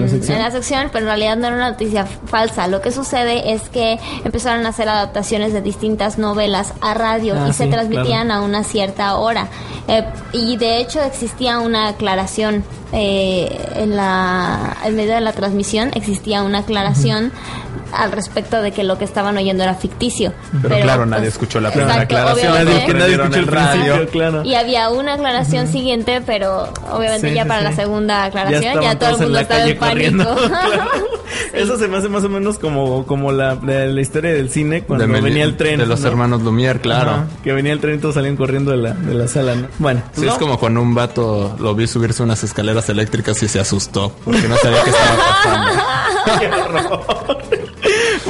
[0.00, 0.36] la sección.
[0.36, 2.66] en la sección, pero en realidad no era una noticia falsa.
[2.68, 7.48] Lo que sucede es que empezaron a hacer adaptaciones de distintas novelas a radio Ah,
[7.48, 8.42] y se transmitían claro.
[8.42, 9.48] a una cierta hora.
[9.88, 14.49] Eh, y de hecho existía una aclaración eh, en la
[14.84, 17.32] en medio de la transmisión existía una aclaración
[17.92, 20.32] al respecto de que lo que estaban oyendo era ficticio.
[20.62, 22.52] Pero, claro, pues, nadie escuchó la primera exacto, aclaración.
[22.86, 24.08] que nadie escuchó el radio.
[24.08, 24.42] claro.
[24.44, 27.64] Y había una aclaración siguiente, pero obviamente Sí, ya sí, para sí.
[27.66, 30.24] la segunda aclaración ya, todo el en mundo la estaba en pánico.
[30.24, 30.36] corriendo.
[31.52, 34.82] Eso se me hace más o menos como, como la, la, la historia del cine
[34.82, 35.78] cuando De venía el tren.
[35.78, 36.08] de los ¿no?
[36.08, 37.10] hermanos Lumière, claro.
[37.10, 39.68] Ajá, que venía el tren y todos salían corriendo de la, de la sala, ¿no?
[39.78, 43.60] Bueno, Sí, es como cuando un vato lo vi subirse unas escaleras eléctricas y se
[43.60, 45.82] asustó porque no sabía qué estaba pasando.
[46.38, 47.59] Qué horror.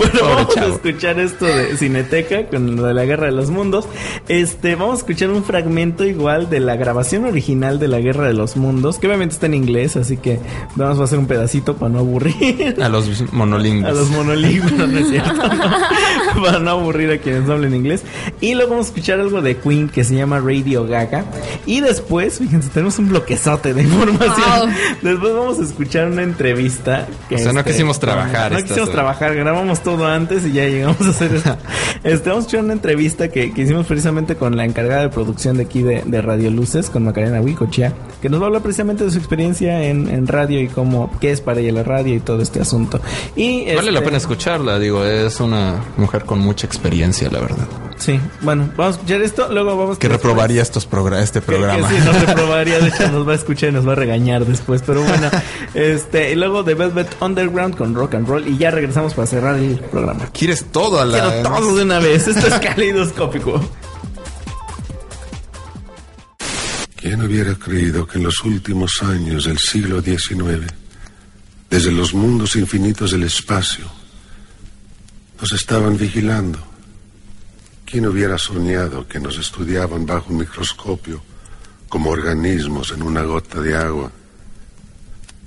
[0.00, 3.50] Bueno, Pobre vamos a escuchar esto de Cineteca con lo de la Guerra de los
[3.50, 3.86] Mundos.
[4.28, 8.32] Este, vamos a escuchar un fragmento igual de la grabación original de la Guerra de
[8.32, 10.40] los Mundos, que obviamente está en inglés, así que
[10.74, 12.76] vamos a hacer un pedacito para no aburrir.
[12.80, 13.84] A los monolingües.
[13.84, 15.34] A los monolingües, no, es cierto.
[15.34, 15.50] no.
[16.42, 18.02] Para no aburrir a quienes no hablen inglés.
[18.40, 21.26] Y luego vamos a escuchar algo de Queen que se llama Radio Gaga.
[21.66, 24.70] Y después, fíjense, tenemos un bloquezote de información.
[25.02, 27.06] Después vamos a escuchar una entrevista.
[27.30, 31.10] O sea, no quisimos trabajar No quisimos trabajar, grabamos todo antes y ya llegamos a
[31.10, 31.56] hacer esto.
[32.02, 35.64] Este, vamos a una entrevista que, que hicimos precisamente con la encargada de producción de
[35.64, 39.10] aquí de, de Radio Luces, con Macarena Huicochea, que nos va a hablar precisamente de
[39.10, 42.40] su experiencia en, en radio y cómo, qué es para ella la radio y todo
[42.40, 43.00] este asunto.
[43.36, 47.89] Y Vale la este, pena escucharla, digo, es una mujer con mucha experiencia, la verdad.
[48.00, 51.46] Sí, bueno, vamos a escuchar esto, luego vamos Que después- reprobaría estos progra este que-
[51.46, 51.86] programa.
[51.86, 54.46] Que, sí, nos reprobaría, de hecho nos va a escuchar y nos va a regañar
[54.46, 55.30] después, pero bueno,
[55.74, 59.56] este, y luego de Velvet Underground con rock and roll y ya regresamos para cerrar
[59.56, 60.30] el programa.
[60.32, 63.60] ¿Quieres todo a la Quiero todo de una vez, esto es calidoscópico.
[66.96, 70.66] ¿Quién hubiera creído que en los últimos años del siglo XIX,
[71.70, 73.84] desde los mundos infinitos del espacio,
[75.40, 76.58] nos estaban vigilando?
[77.90, 81.20] ¿Quién hubiera soñado que nos estudiaban bajo un microscopio
[81.90, 84.12] como organismos en una gota de agua.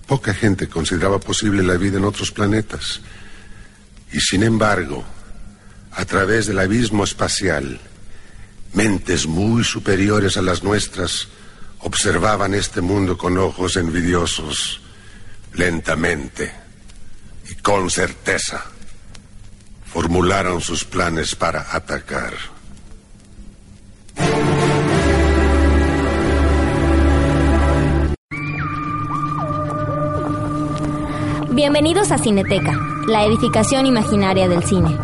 [0.06, 3.00] Poca gente consideraba posible la vida en otros planetas.
[4.12, 5.06] Y sin embargo,
[5.94, 7.80] a través del abismo espacial,
[8.74, 11.30] mentes muy superiores a las nuestras
[11.80, 14.82] observaban este mundo con ojos envidiosos,
[15.54, 16.52] lentamente
[17.50, 18.66] y con certeza.
[19.94, 22.34] Formularon sus planes para atacar.
[31.52, 32.76] Bienvenidos a Cineteca,
[33.08, 34.98] la edificación imaginaria del cine.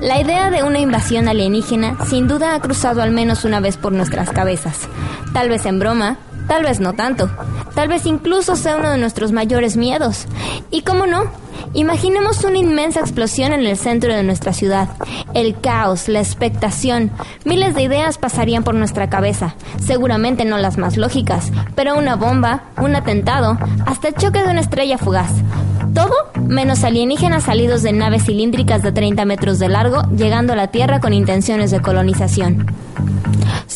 [0.00, 3.90] La idea de una invasión alienígena sin duda ha cruzado al menos una vez por
[3.90, 4.88] nuestras cabezas.
[5.32, 7.30] Tal vez en broma, tal vez no tanto.
[7.74, 10.26] Tal vez incluso sea uno de nuestros mayores miedos.
[10.70, 11.30] Y cómo no,
[11.74, 14.88] Imaginemos una inmensa explosión en el centro de nuestra ciudad.
[15.34, 17.10] El caos, la expectación,
[17.44, 19.54] miles de ideas pasarían por nuestra cabeza.
[19.78, 24.60] Seguramente no las más lógicas, pero una bomba, un atentado, hasta el choque de una
[24.60, 25.30] estrella fugaz.
[25.94, 26.14] Todo
[26.46, 31.00] menos alienígenas salidos de naves cilíndricas de 30 metros de largo, llegando a la Tierra
[31.00, 32.66] con intenciones de colonización.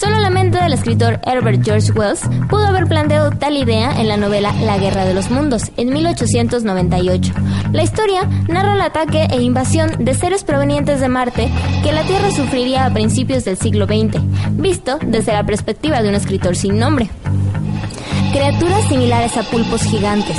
[0.02, 4.16] Solo la mente del escritor Herbert George Wells pudo haber planteado tal idea en la
[4.16, 7.32] novela La Guerra de los Mundos, en 1898.
[7.70, 11.48] La historia narra el ataque e invasión de seres provenientes de Marte
[11.84, 16.16] que la Tierra sufriría a principios del siglo XX, visto desde la perspectiva de un
[16.16, 17.08] escritor sin nombre.
[18.32, 20.36] Criaturas similares a pulpos gigantes,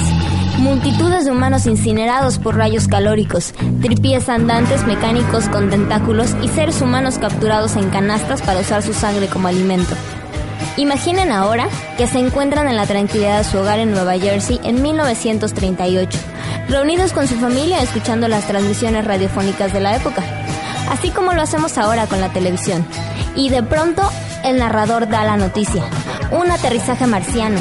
[0.64, 7.18] multitudes de humanos incinerados por rayos calóricos, tripies andantes mecánicos con tentáculos y seres humanos
[7.20, 9.94] capturados en canastas para usar su sangre como alimento.
[10.78, 14.82] Imaginen ahora que se encuentran en la tranquilidad de su hogar en Nueva Jersey en
[14.82, 16.18] 1938,
[16.70, 20.24] reunidos con su familia escuchando las transmisiones radiofónicas de la época,
[20.90, 22.86] así como lo hacemos ahora con la televisión.
[23.36, 24.02] Y de pronto
[24.46, 25.84] el narrador da la noticia,
[26.32, 27.60] un aterrizaje marciano,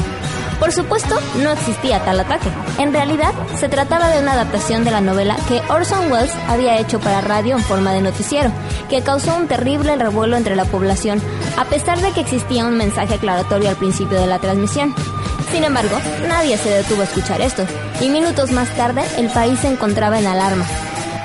[0.63, 2.47] por supuesto, no existía tal ataque.
[2.77, 7.01] En realidad, se trataba de una adaptación de la novela que Orson Welles había hecho
[7.01, 8.49] para radio en forma de noticiero,
[8.89, 11.21] que causó un terrible revuelo entre la población,
[11.57, 14.95] a pesar de que existía un mensaje aclaratorio al principio de la transmisión.
[15.51, 15.97] Sin embargo,
[16.29, 17.65] nadie se detuvo a escuchar esto,
[17.99, 20.65] y minutos más tarde el país se encontraba en alarma.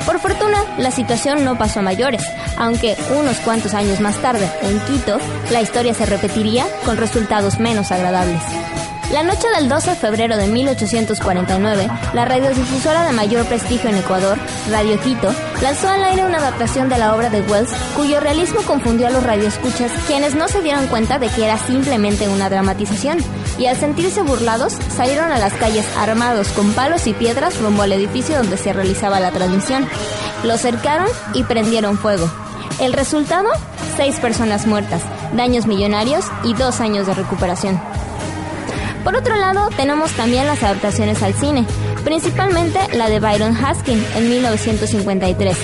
[0.05, 2.25] Por fortuna, la situación no pasó a mayores,
[2.57, 5.19] aunque unos cuantos años más tarde, en Quito,
[5.53, 8.43] la historia se repetiría con resultados menos agradables.
[9.13, 14.37] La noche del 12 de febrero de 1849, la radiodifusora de mayor prestigio en Ecuador,
[14.71, 19.07] Radio Quito, lanzó al aire una adaptación de la obra de Wells, cuyo realismo confundió
[19.07, 23.17] a los radioescuchas, quienes no se dieron cuenta de que era simplemente una dramatización,
[23.59, 27.93] y al sentirse burlados, salieron a las calles armados con palos y piedras rumbo al
[27.93, 29.89] edificio donde se realizaba la transmisión.
[30.45, 32.31] Lo cercaron y prendieron fuego.
[32.79, 33.49] El resultado,
[33.97, 35.01] seis personas muertas,
[35.33, 37.81] daños millonarios y dos años de recuperación.
[39.09, 41.65] Por otro lado, tenemos también las adaptaciones al cine,
[42.05, 45.57] principalmente la de Byron Haskin en 1953,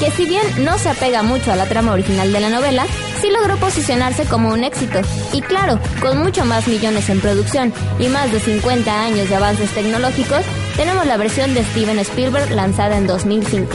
[0.00, 2.84] que si bien no se apega mucho a la trama original de la novela,
[3.20, 5.02] sí logró posicionarse como un éxito.
[5.32, 9.70] Y claro, con mucho más millones en producción y más de 50 años de avances
[9.70, 10.42] tecnológicos,
[10.74, 13.72] tenemos la versión de Steven Spielberg lanzada en 2005.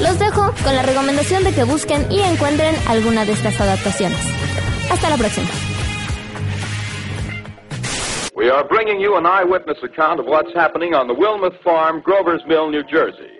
[0.00, 4.18] Los dejo con la recomendación de que busquen y encuentren alguna de estas adaptaciones.
[4.90, 5.46] Hasta la próxima.
[8.52, 12.68] Are bringing you an eyewitness account of what's happening on the Wilmuth Farm, Grover's Mill,
[12.68, 13.30] New Jersey.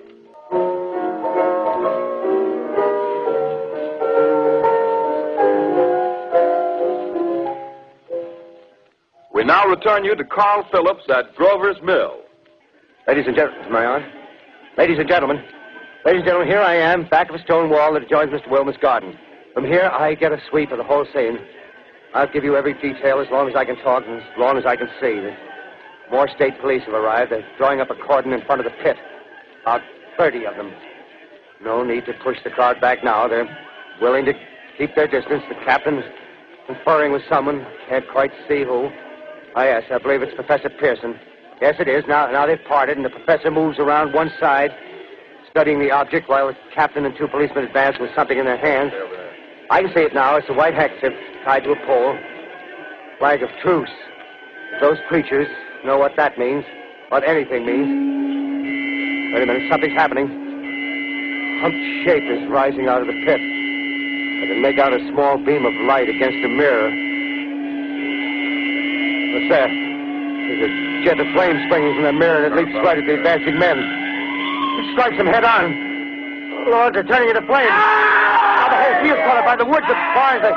[9.35, 12.23] We now return you to Carl Phillips at Grover's Mill.
[13.07, 14.03] Ladies and gentlemen, my on?
[14.79, 15.45] Ladies and gentlemen,
[16.07, 18.51] ladies and gentlemen, here I am, back of a stone wall that adjoins Mr.
[18.51, 19.19] Wilmot's garden.
[19.53, 21.39] From here, I get a sweep of the whole scene.
[22.15, 24.67] I'll give you every detail as long as I can talk and as long as
[24.67, 25.21] I can see.
[25.21, 25.35] The
[26.11, 27.33] more state police have arrived.
[27.33, 28.97] They're drawing up a cordon in front of the pit.
[29.63, 29.81] About
[30.19, 30.73] 30 of them.
[31.63, 33.29] No need to push the crowd back now.
[33.29, 33.49] They're
[34.01, 34.35] willing to
[34.77, 35.43] keep their distance.
[35.49, 36.05] The captain's
[36.67, 37.67] conferring with someone.
[37.89, 38.91] Can't quite see who.
[39.55, 41.19] Ah, yes, I believe it's Professor Pearson.
[41.63, 42.05] Yes, it is.
[42.07, 44.71] Now, now they've parted, and the professor moves around one side,
[45.51, 48.93] studying the object, while the captain and two policemen advance with something in their hands.
[49.73, 50.37] I can see it now.
[50.37, 51.15] It's a white handkerchief
[51.49, 52.13] tied to a pole.
[53.19, 53.89] Flag of truce.
[54.83, 55.49] Those creatures
[55.83, 56.63] know what that means,
[57.09, 57.89] what anything means.
[59.33, 60.29] Wait a minute, something's happening.
[61.65, 63.41] Humped shape is rising out of the pit.
[63.41, 66.93] I can make out a small beam of light against a mirror.
[69.33, 69.73] What's that?
[69.73, 73.15] There's a jet of flame springing from the mirror and it leaps right at the
[73.17, 73.81] advancing men.
[73.81, 76.69] It strikes them head on.
[76.69, 77.73] Lord, they're turning into flames.
[77.73, 78.22] Now
[79.11, 80.53] caught up by the woods, the barns, the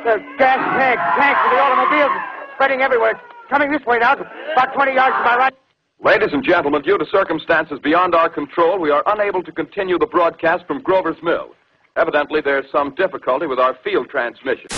[0.00, 2.12] The gas tanks, tanks of the automobiles
[2.54, 3.10] spreading everywhere.
[3.12, 5.54] It's coming this way now, about 20 yards to my right.
[6.02, 10.06] Ladies and gentlemen, due to circumstances beyond our control, we are unable to continue the
[10.06, 11.50] broadcast from Grover's Mill.
[11.96, 14.68] Evidently, there's some difficulty with our field transmission.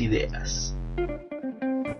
[0.00, 0.76] Ideas.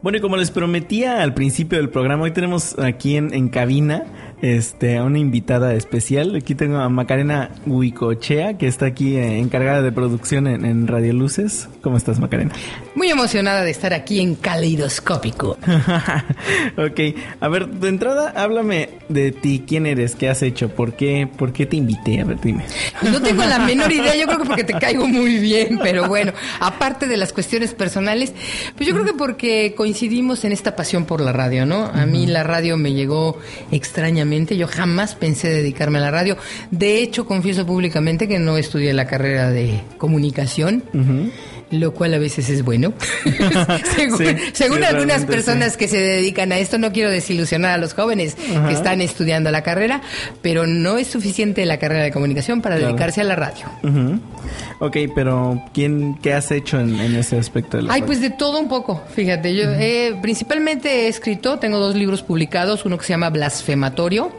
[0.03, 4.05] Bueno, y como les prometía al principio del programa, hoy tenemos aquí en cabina
[4.45, 6.37] este, a una invitada especial.
[6.37, 11.15] Aquí tengo a Macarena Huicochea, que está aquí eh, encargada de producción en, en Radio
[11.15, 11.71] Luces.
[11.81, 12.53] ¿Cómo estás, Macarena?
[12.95, 15.57] Muy emocionada de estar aquí en Caleidoscópico.
[16.77, 17.01] ok,
[17.41, 19.65] a ver, de entrada, háblame de ti.
[19.67, 20.15] ¿Quién eres?
[20.15, 20.69] ¿Qué has hecho?
[20.69, 22.21] ¿Por qué, por qué te invité?
[22.21, 22.67] A ver, dime.
[23.01, 26.35] No tengo la menor idea, yo creo que porque te caigo muy bien, pero bueno,
[26.61, 28.35] aparte de las cuestiones personales,
[28.77, 31.87] pues yo creo que porque coincidimos en esta pasión por la radio, ¿no?
[31.87, 33.39] A mí la radio me llegó
[33.73, 36.37] extrañamente, yo jamás pensé dedicarme a la radio.
[36.71, 40.83] De hecho, confieso públicamente que no estudié la carrera de comunicación.
[41.81, 42.93] Lo cual a veces es bueno.
[43.97, 45.79] según Sí, según sí, algunas personas sí.
[45.79, 48.69] que se dedican a esto, no quiero desilusionar a los jóvenes Ajá.
[48.69, 50.01] que están estudiando la carrera,
[50.43, 52.89] pero no es suficiente la carrera de comunicación para Claro.
[52.93, 53.67] dedicarse a la radio.
[53.83, 54.21] Ujú.
[54.81, 58.07] Ok, pero ¿quién, ¿qué has hecho en, en ese aspecto de la Ay, radio?
[58.07, 59.55] pues de todo un poco, fíjate.
[59.55, 64.33] Yo eh, principalmente he escrito, tengo dos libros publicados, uno que se llama Blasfematorio,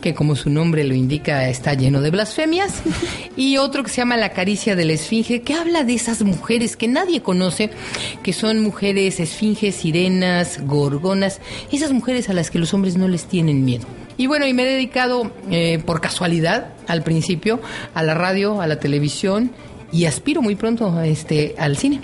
[0.00, 2.82] Que como su nombre lo indica está lleno de blasfemias,
[3.36, 6.76] y otro que se llama La caricia de la esfinge, que habla de esas mujeres
[6.76, 7.70] que nadie conoce,
[8.22, 11.40] que son mujeres esfinges, sirenas, gorgonas,
[11.70, 13.86] esas mujeres a las que los hombres no les tienen miedo.
[14.16, 17.60] Y bueno, y me he dedicado eh, por casualidad al principio
[17.94, 19.50] a la radio, a la televisión
[19.92, 22.00] y aspiro muy pronto este, al cine.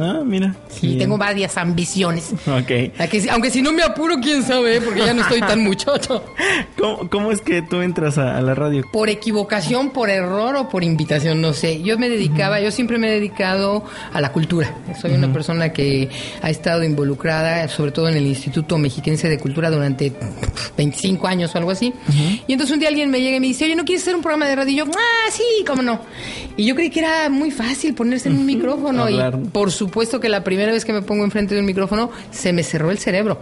[0.00, 0.54] Ah, mira.
[0.68, 2.32] Sí, tengo varias ambiciones.
[2.46, 2.66] Ok.
[2.66, 4.80] Que aunque si no me apuro, quién sabe, ¿eh?
[4.80, 6.24] porque ya no estoy tan muchacho.
[6.78, 8.84] ¿Cómo, cómo es que tú entras a, a la radio?
[8.92, 11.82] Por equivocación, por error o por invitación, no sé.
[11.82, 14.74] Yo me dedicaba, yo siempre me he dedicado a la cultura.
[15.00, 16.08] Soy una persona que
[16.42, 20.12] ha estado involucrada, sobre todo en el Instituto Mexiquense de Cultura durante
[20.76, 21.92] 25 años o algo así.
[22.46, 24.22] Y entonces un día alguien me llega y me dice, oye, ¿no quieres hacer un
[24.22, 24.72] programa de radio?
[24.72, 26.00] Y yo, ah, sí, cómo no.
[26.56, 29.08] Y yo creí que era muy fácil ponerse en un micrófono.
[29.08, 29.18] Y
[29.52, 32.62] por supuesto que la primera vez que me pongo enfrente de un micrófono se me
[32.62, 33.38] cerró el cerebro.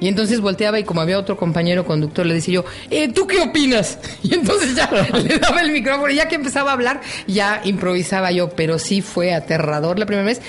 [0.00, 3.40] Y entonces volteaba y como había otro compañero conductor, le decía yo, eh, ¿tú qué
[3.40, 3.98] opinas?
[4.22, 4.90] Y entonces ya
[5.22, 9.02] le daba el micrófono y ya que empezaba a hablar, ya improvisaba yo, pero sí
[9.02, 10.40] fue aterrador la primera vez.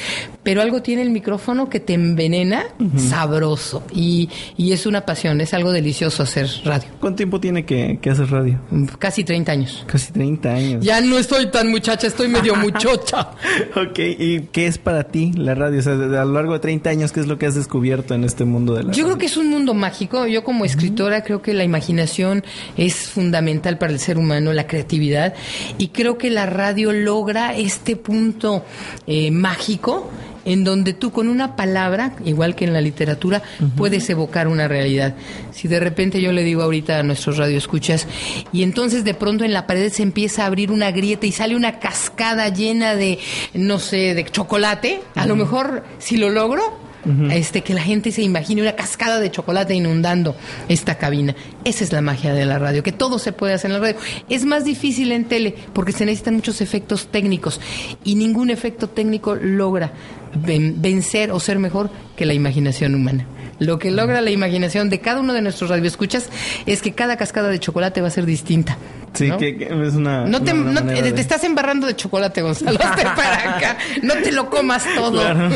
[0.46, 2.64] Pero algo tiene el micrófono que te envenena
[3.10, 6.88] sabroso y, y es una pasión, es algo delicioso hacer radio.
[7.00, 8.60] ¿Cuánto tiempo tiene que, que hacer radio?
[9.00, 9.84] Casi 30 años.
[9.88, 10.86] Casi 30 años.
[10.86, 13.32] Ya no estoy tan muchacha, estoy medio muchocha.
[13.76, 15.80] ok, ¿y qué es para ti la radio?
[15.80, 18.14] O sea, de- a lo largo de 30 años, ¿qué es lo que has descubierto
[18.14, 20.28] en este mundo de la Yo creo que es un mundo mágico.
[20.28, 22.43] Yo como escritora creo que la imaginación
[22.78, 25.34] es fundamental para el ser humano, la creatividad.
[25.80, 28.64] Y creo que la radio logra este punto
[29.08, 30.12] eh, mágico
[30.46, 33.41] en donde tú con una palabra, igual que en la literatura,
[33.76, 35.16] puedes evocar una realidad.
[35.52, 38.08] Si de repente yo le digo ahorita a nuestros radioescuchas,
[38.52, 41.56] y entonces de pronto en la pared se empieza a abrir una grieta y sale
[41.56, 43.20] una cascada llena de,
[43.54, 46.85] no sé, de chocolate, a lo mejor si lo logro,
[47.32, 50.36] este que la gente se imagine una cascada de chocolate inundando
[50.70, 51.36] esta cabina.
[51.64, 53.95] Esa es la magia de la radio, que todo se puede hacer en la radio.
[54.30, 57.60] Es más difícil en tele porque se necesitan muchos efectos técnicos
[58.03, 59.93] y ningún efecto técnico logra
[60.36, 63.26] ven- vencer o ser mejor que la imaginación humana.
[63.60, 66.30] Lo que logra la imaginación de cada uno de nuestros radioescuchas
[66.66, 68.78] es que cada cascada de chocolate va a ser distinta.
[69.16, 69.38] Sí, ¿no?
[69.38, 70.26] que, que es una.
[70.26, 72.80] No te, una no te- manera te de- estás embarrando de chocolate, Gonzalo.
[72.84, 73.78] Hazte para acá.
[74.03, 75.20] No te lo comas todo.
[75.22, 75.49] Claro.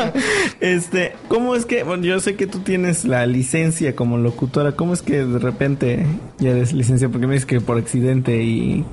[0.60, 4.94] este, ¿cómo es que, bueno, yo sé que tú tienes la licencia como locutora, ¿cómo
[4.94, 6.06] es que de repente
[6.38, 7.08] ya eres licencia?
[7.08, 8.84] Porque me dices que por accidente y...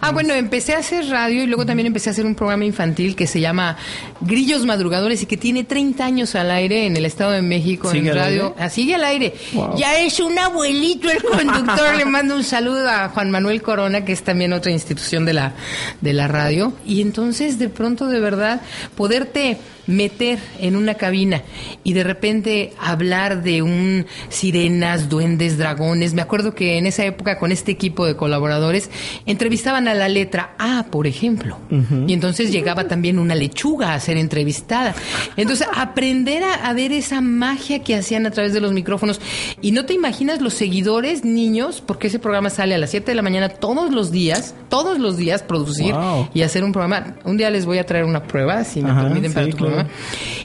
[0.00, 3.14] Ah, bueno, empecé a hacer radio y luego también empecé a hacer un programa infantil
[3.16, 3.76] que se llama
[4.20, 8.10] Grillos Madrugadores y que tiene 30 años al aire en el Estado de México ¿Sigue
[8.10, 8.54] en radio.
[8.58, 8.94] aire?
[8.94, 9.34] Ah, al aire.
[9.52, 9.76] Wow.
[9.78, 11.94] Ya es un abuelito el conductor.
[11.96, 15.54] Le mando un saludo a Juan Manuel Corona, que es también otra institución de la,
[16.00, 16.72] de la radio.
[16.86, 18.60] Y entonces, de pronto, de verdad,
[18.96, 21.42] poderte meter en una cabina
[21.84, 26.14] y de repente hablar de un sirenas, duendes, dragones.
[26.14, 28.90] Me acuerdo que en esa época con este equipo de colaboradores
[29.26, 31.58] entrevistaban a la letra A, por ejemplo.
[32.06, 34.94] Y entonces llegaba también una lechuga a ser entrevistada.
[35.36, 39.20] Entonces, aprender a, a ver esa magia que hacían a través de los micrófonos.
[39.60, 43.14] Y no te imaginas los seguidores, niños, porque ese programa sale a las 7 de
[43.14, 46.28] la mañana todos los días, todos los días producir Wow.
[46.34, 47.16] y hacer un programa.
[47.24, 49.72] Un día les voy a traer una prueba, si me Ajá, permiten, para tu claro.
[49.74, 49.81] programa.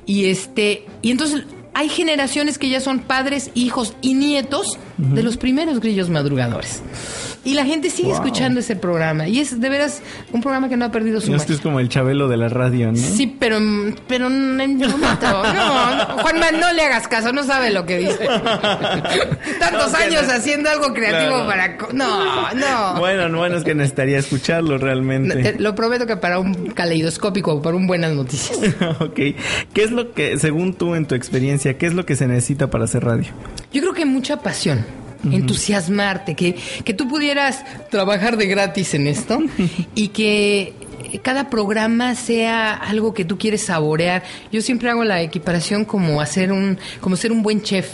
[0.06, 5.38] Y este, y entonces hay generaciones que ya son padres, hijos y nietos de los
[5.38, 6.82] primeros grillos madrugadores.
[7.48, 8.16] Y la gente sigue Wow.
[8.18, 9.28] escuchando ese programa.
[9.28, 10.02] Y es de veras
[10.34, 11.56] un programa que no ha perdido su No, es que magia.
[11.56, 12.98] es como el chabelo de la radio, ¿no?
[12.98, 13.58] Sí, pero,
[14.08, 14.88] pero en un momento.
[14.88, 18.28] No, Juanma, no le hagas caso, no sabe lo que dice.
[19.60, 20.34] Tantos No, años no.
[20.34, 21.48] haciendo algo creativo Claro.
[21.48, 21.78] para.
[21.94, 23.00] No, no.
[23.00, 25.36] Bueno, no, bueno, es que necesitaría escucharlo realmente.
[25.54, 28.60] te- lo prometo que para un caleidoscópico o para un buenas noticias.
[29.00, 29.16] ok.
[29.16, 32.70] ¿Qué es lo que, según tú, en tu experiencia, qué es lo que se necesita
[32.70, 33.32] para hacer radio?
[33.72, 34.86] Yo creo que mucha pasión.
[35.24, 39.40] Entusiasmarte, que, que tú pudieras trabajar de gratis en esto
[39.96, 40.74] y que
[41.22, 44.24] cada programa sea algo que tú quieres saborear.
[44.52, 47.88] Yo siempre hago la equiparación como hacer un, como ser un buen chef.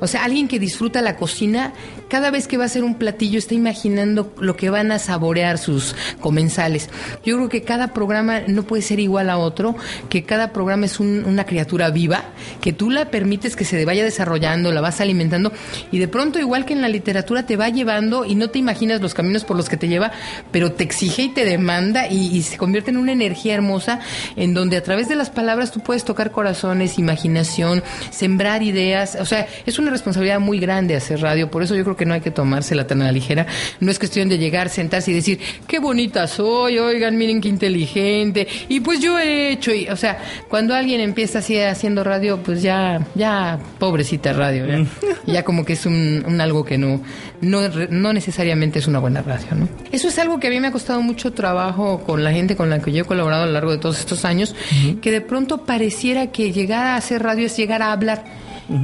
[0.00, 1.72] O sea, alguien que disfruta la cocina,
[2.08, 5.58] cada vez que va a hacer un platillo está imaginando lo que van a saborear
[5.58, 6.88] sus comensales.
[7.24, 9.76] Yo creo que cada programa no puede ser igual a otro,
[10.08, 12.24] que cada programa es un- una criatura viva,
[12.60, 15.52] que tú la permites que se vaya desarrollando, la vas alimentando
[15.92, 19.00] y de pronto igual que en la literatura te va llevando y no te imaginas
[19.00, 20.12] los caminos por los que te lleva,
[20.50, 24.00] pero te exige y te demanda y, y se convierte en una energía hermosa
[24.36, 29.24] en donde a través de las palabras tú puedes tocar corazones, imaginación, sembrar ideas, o
[29.24, 32.20] sea, es una responsabilidad muy grande hacer radio, por eso yo creo que no hay
[32.20, 33.46] que tomársela tan a la ligera,
[33.80, 38.46] no es cuestión de llegar, sentarse y decir, qué bonita soy, oigan, miren qué inteligente,
[38.68, 40.18] y pues yo he hecho, y, o sea,
[40.48, 44.86] cuando alguien empieza así haciendo radio, pues ya, ya, pobrecita radio, ya,
[45.26, 47.02] ya como que es un, un algo que no,
[47.40, 49.68] no, no necesariamente es una buena radio, ¿no?
[49.92, 52.70] Eso es algo que a mí me ha costado mucho trabajo con la gente con
[52.70, 54.54] la que yo he colaborado a lo largo de todos estos años,
[55.00, 58.24] que de pronto pareciera que llegar a hacer radio es llegar a hablar,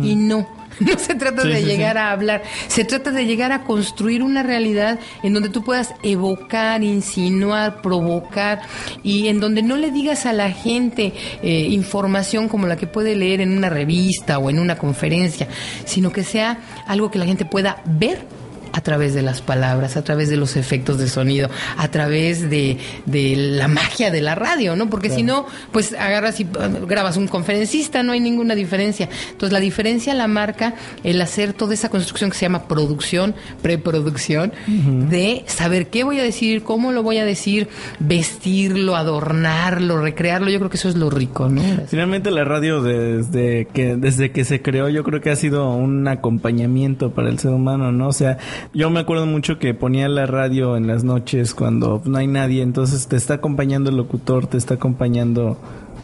[0.02, 0.65] y no.
[0.80, 1.98] No se trata Sí, de sí, llegar sí.
[1.98, 6.82] a hablar, se trata de llegar a construir una realidad en donde tú puedas evocar,
[6.82, 8.60] insinuar, provocar
[9.02, 11.12] y en donde no le digas a la gente
[11.42, 15.48] eh, información como la que puede leer en una revista o en una conferencia,
[15.84, 18.35] sino que sea algo que la gente pueda ver
[18.76, 21.48] a través de las palabras, a través de los efectos de sonido,
[21.78, 24.90] a través de, de la magia de la radio, ¿no?
[24.90, 29.08] Porque si no, pues agarras y uh, grabas un conferencista, no hay ninguna diferencia.
[29.30, 30.74] Entonces la diferencia la marca
[31.04, 36.22] el hacer toda esa construcción que se llama producción, preproducción, de saber qué voy a
[36.22, 37.68] decir, cómo lo voy a decir,
[37.98, 40.50] vestirlo, adornarlo, recrearlo.
[40.50, 41.62] Yo creo que eso es lo rico, ¿no?
[41.86, 46.06] Finalmente la radio desde que desde que se creó yo creo que ha sido un
[46.08, 48.08] acompañamiento para el ser humano, ¿no?
[48.08, 48.36] O sea,
[48.74, 52.62] yo me acuerdo mucho que ponía la radio en las noches cuando no hay nadie,
[52.62, 55.58] entonces te está acompañando el locutor, te está acompañando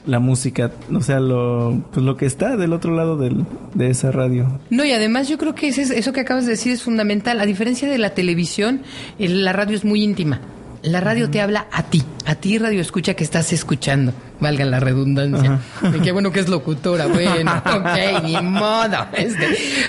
[0.06, 3.44] la música, o sea, lo pues lo que está del otro lado del-
[3.74, 4.58] de esa radio.
[4.70, 7.38] No, y además yo creo que ese es- eso que acabas de decir es fundamental.
[7.40, 8.80] A diferencia de la televisión,
[9.20, 10.40] el- la radio es muy íntima.
[10.82, 14.80] La radio te habla a ti, a ti radio escucha que estás escuchando, valga la
[14.80, 15.60] redundancia.
[15.94, 19.06] Y qué bueno que es locutora, bueno, ok, ni modo.
[19.16, 19.46] este.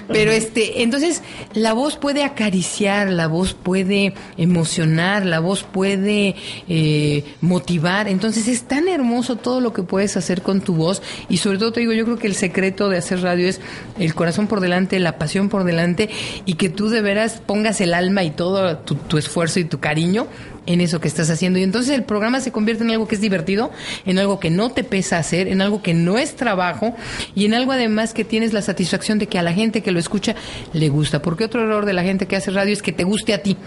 [0.07, 1.23] Pero este, entonces
[1.55, 6.35] la voz puede acariciar, la voz puede emocionar, la voz puede
[6.69, 8.07] eh, motivar.
[8.07, 11.73] Entonces es tan hermoso todo lo que puedes hacer con tu voz y sobre todo
[11.73, 13.61] te digo, yo creo que el secreto de hacer radio es
[13.97, 16.11] el corazón por delante, la pasión por delante
[16.45, 19.79] y que tú de veras pongas el alma y todo tu, tu esfuerzo y tu
[19.79, 20.27] cariño
[20.65, 21.59] en eso que estás haciendo.
[21.59, 23.71] Y entonces el programa se convierte en algo que es divertido,
[24.05, 26.95] en algo que no te pesa hacer, en algo que no es trabajo
[27.35, 29.99] y en algo además que tienes la satisfacción de que a la gente que lo
[29.99, 30.35] escucha
[30.73, 31.21] le gusta.
[31.21, 33.57] Porque otro error de la gente que hace radio es que te guste a ti.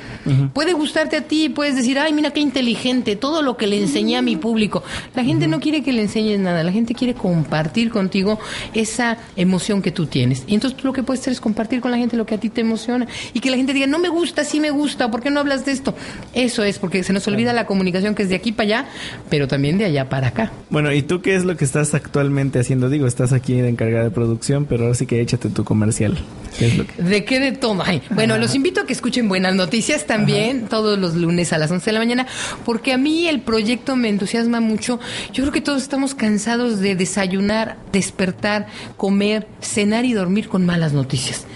[0.53, 3.81] Puede gustarte a ti y puedes decir, ay, mira qué inteligente, todo lo que le
[3.81, 4.83] enseñé a mi público.
[5.15, 8.39] La gente no quiere que le enseñes nada, la gente quiere compartir contigo
[8.75, 10.45] esa emoción que tú tienes.
[10.47, 12.39] Y entonces tú lo que puedes hacer es compartir con la gente lo que a
[12.39, 15.23] ti te emociona y que la gente diga, no me gusta, sí me gusta, ¿por
[15.23, 15.95] qué no hablas de esto?
[16.33, 18.89] Eso es, porque se nos olvida la comunicación que es de aquí para allá,
[19.29, 20.53] pero también de allá para acá.
[20.71, 22.89] Bueno, ¿y tú qué es lo que estás actualmente haciendo?
[22.89, 26.17] Digo, estás aquí de encargada de producción, pero ahora sí que échate tu comercial.
[26.57, 27.83] ¿Qué es lo que ¿De qué de todo?
[27.85, 31.73] Ay, bueno, los invito a que escuchen Buenas Noticias también, todos los lunes a las
[31.73, 32.29] 11 de la mañana,
[32.65, 35.01] porque a mí el proyecto me entusiasma mucho.
[35.33, 40.93] Yo creo que todos estamos cansados de desayunar, despertar, comer, cenar y dormir con malas
[40.93, 41.47] noticias.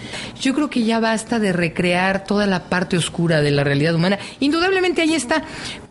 [0.40, 4.18] Yo creo que ya basta de recrear toda la parte oscura de la realidad humana.
[4.40, 5.44] Indudablemente ahí está,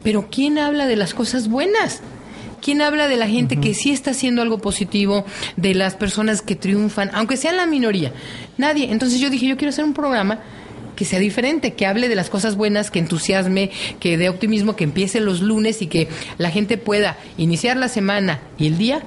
[0.04, 2.02] pero ¿quién habla de las cosas buenas?
[2.62, 5.26] ¿Quién habla de la gente que sí está haciendo algo positivo,
[5.56, 8.12] de las personas que triunfan, aunque sean la minoría?
[8.58, 8.92] Nadie.
[8.92, 10.40] Entonces yo dije, yo quiero hacer un programa
[10.98, 13.72] que sea diferente, que hable de las cosas buenas, que entusiasme,
[14.02, 18.42] que dé optimismo, que empiece los lunes y que la gente pueda iniciar la semana
[18.58, 19.02] y el día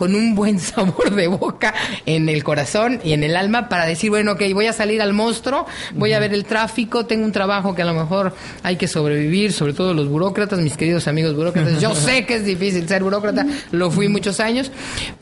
[0.00, 1.74] con un buen sabor de boca
[2.06, 5.12] en el corazón y en el alma para decir, bueno, ok, voy a salir al
[5.12, 8.88] monstruo, voy a ver el tráfico, tengo un trabajo que a lo mejor hay que
[8.88, 11.82] sobrevivir, sobre todo los burócratas, mis queridos amigos burócratas.
[11.82, 14.72] Yo sé que es difícil ser burócrata, lo fui muchos años,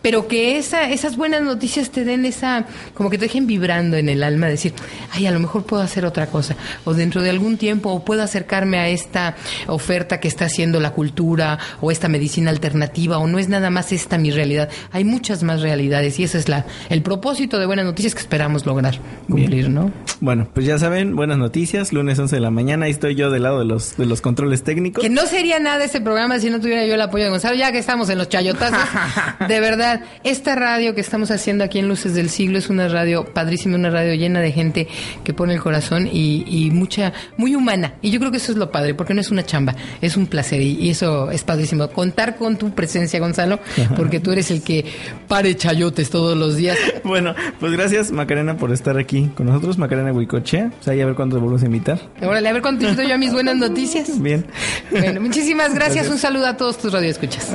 [0.01, 4.09] pero que esa, esas buenas noticias te den esa, como que te dejen vibrando en
[4.09, 4.75] el alma, decir,
[5.11, 6.55] ay, a lo mejor puedo hacer otra cosa,
[6.85, 9.35] o dentro de algún tiempo, o puedo acercarme a esta
[9.67, 13.91] oferta que está haciendo la cultura, o esta medicina alternativa, o no es nada más
[13.91, 14.68] esta mi realidad.
[14.93, 18.67] Hay muchas más realidades y ese es la, el propósito de Buenas Noticias que esperamos
[18.67, 18.99] lograr
[19.29, 19.93] cumplir, ¿no?
[20.21, 23.45] Bueno, pues ya saben, buenas noticias, lunes 11 de la mañana, ahí estoy yo del
[23.45, 25.03] lado de los de los controles técnicos.
[25.03, 27.71] Que no sería nada este programa si no tuviera yo el apoyo de Gonzalo, ya
[27.71, 28.79] que estamos en los chayotazos.
[29.49, 33.25] de verdad, esta radio que estamos haciendo aquí en Luces del Siglo es una radio
[33.33, 34.89] padrísima, una radio llena de gente
[35.25, 37.95] que pone el corazón y, y mucha, muy humana.
[38.03, 40.27] Y yo creo que eso es lo padre, porque no es una chamba, es un
[40.27, 41.89] placer y, y eso es padrísimo.
[41.91, 43.61] Contar con tu presencia, Gonzalo,
[43.97, 44.85] porque tú eres el que
[45.27, 46.79] pare chayotes todos los días.
[47.05, 50.73] Bueno, pues gracias Macarena por estar aquí con nosotros, Macarena Huicochea.
[50.79, 51.99] O sea, y a ver cuándo te volvemos a invitar.
[52.21, 54.21] Órale, a ver cuánto disfruto yo a mis buenas noticias.
[54.23, 54.45] Bien.
[54.91, 55.79] Bueno, muchísimas gracias.
[55.79, 56.09] Gracias.
[56.09, 57.49] Un saludo a todos tus radioescuchas.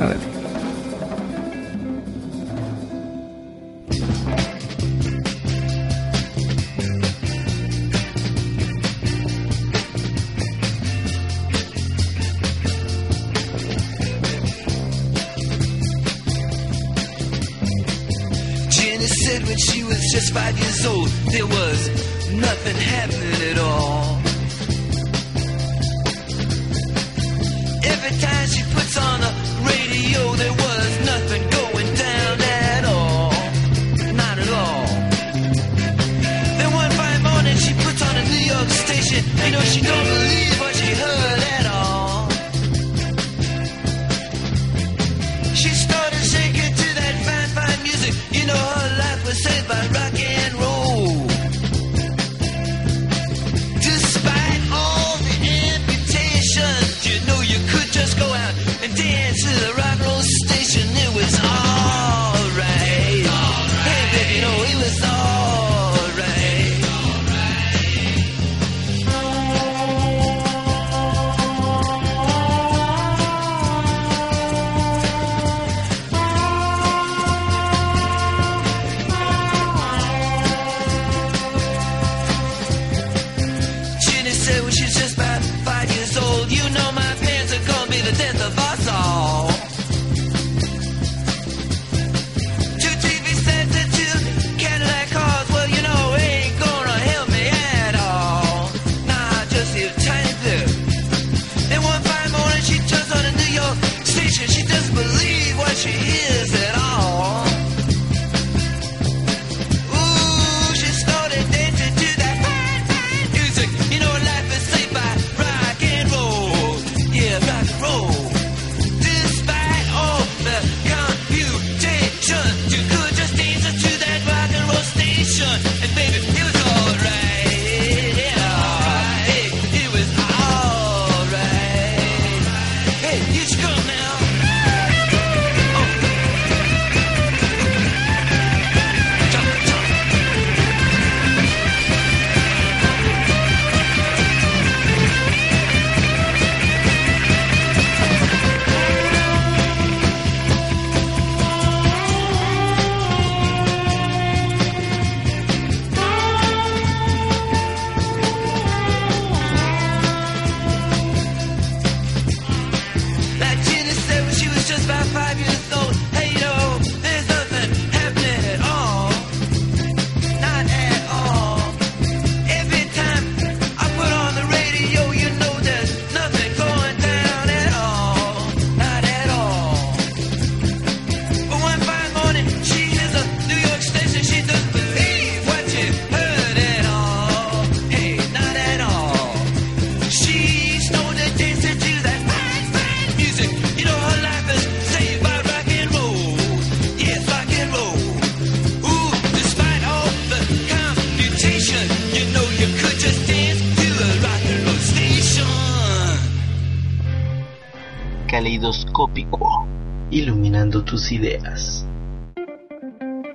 [20.34, 21.88] Five years old, there was
[22.32, 24.03] nothing happening at all.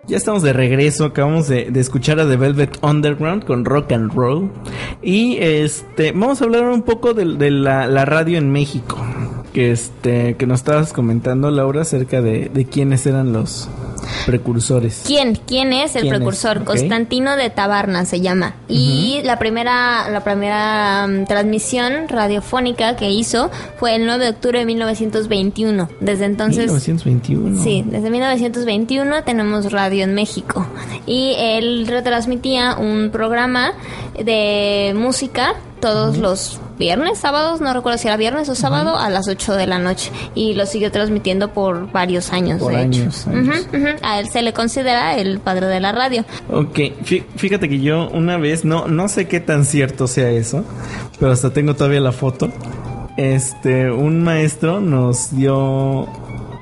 [0.07, 4.51] Ya estamos de regreso, acabamos de, escuchar a The Velvet Underground con Rock and Roll.
[5.03, 8.97] Y este, vamos a hablar un poco de, la, radio en México.
[9.53, 13.69] Que este, que nos estabas comentando, Laura, acerca de quiénes eran los
[14.29, 15.03] precursores.
[15.07, 15.35] ¿Quién?
[15.35, 16.19] ¿Quién es el ¿Quién es?
[16.19, 16.63] precursor?
[16.63, 18.55] Constantino de Tabarna se llama.
[18.67, 24.59] Y la primera, la primera mm, transmisión radiofónica que hizo fue el 9 de octubre
[24.59, 25.89] de 1921.
[25.99, 26.65] Desde entonces...
[26.65, 27.63] 1921.
[27.63, 30.63] Sí, desde 1921 tenemos radio en México.
[31.07, 33.73] Y él retransmitía un programa
[34.23, 39.27] de música todos los viernes, sábados, no recuerdo si era viernes o sábado, a las
[39.27, 40.11] 8 de la noche.
[40.33, 43.29] Y lo siguió transmitiendo por varios años, Por de años, hecho.
[43.37, 43.65] años.
[44.01, 46.23] A él se le considera el padre de la radio.
[46.49, 50.63] Ok, fí- fíjate que yo una vez, no, no sé qué tan cierto sea eso,
[51.19, 52.49] pero hasta tengo todavía la foto.
[53.17, 56.07] Este, un maestro nos dio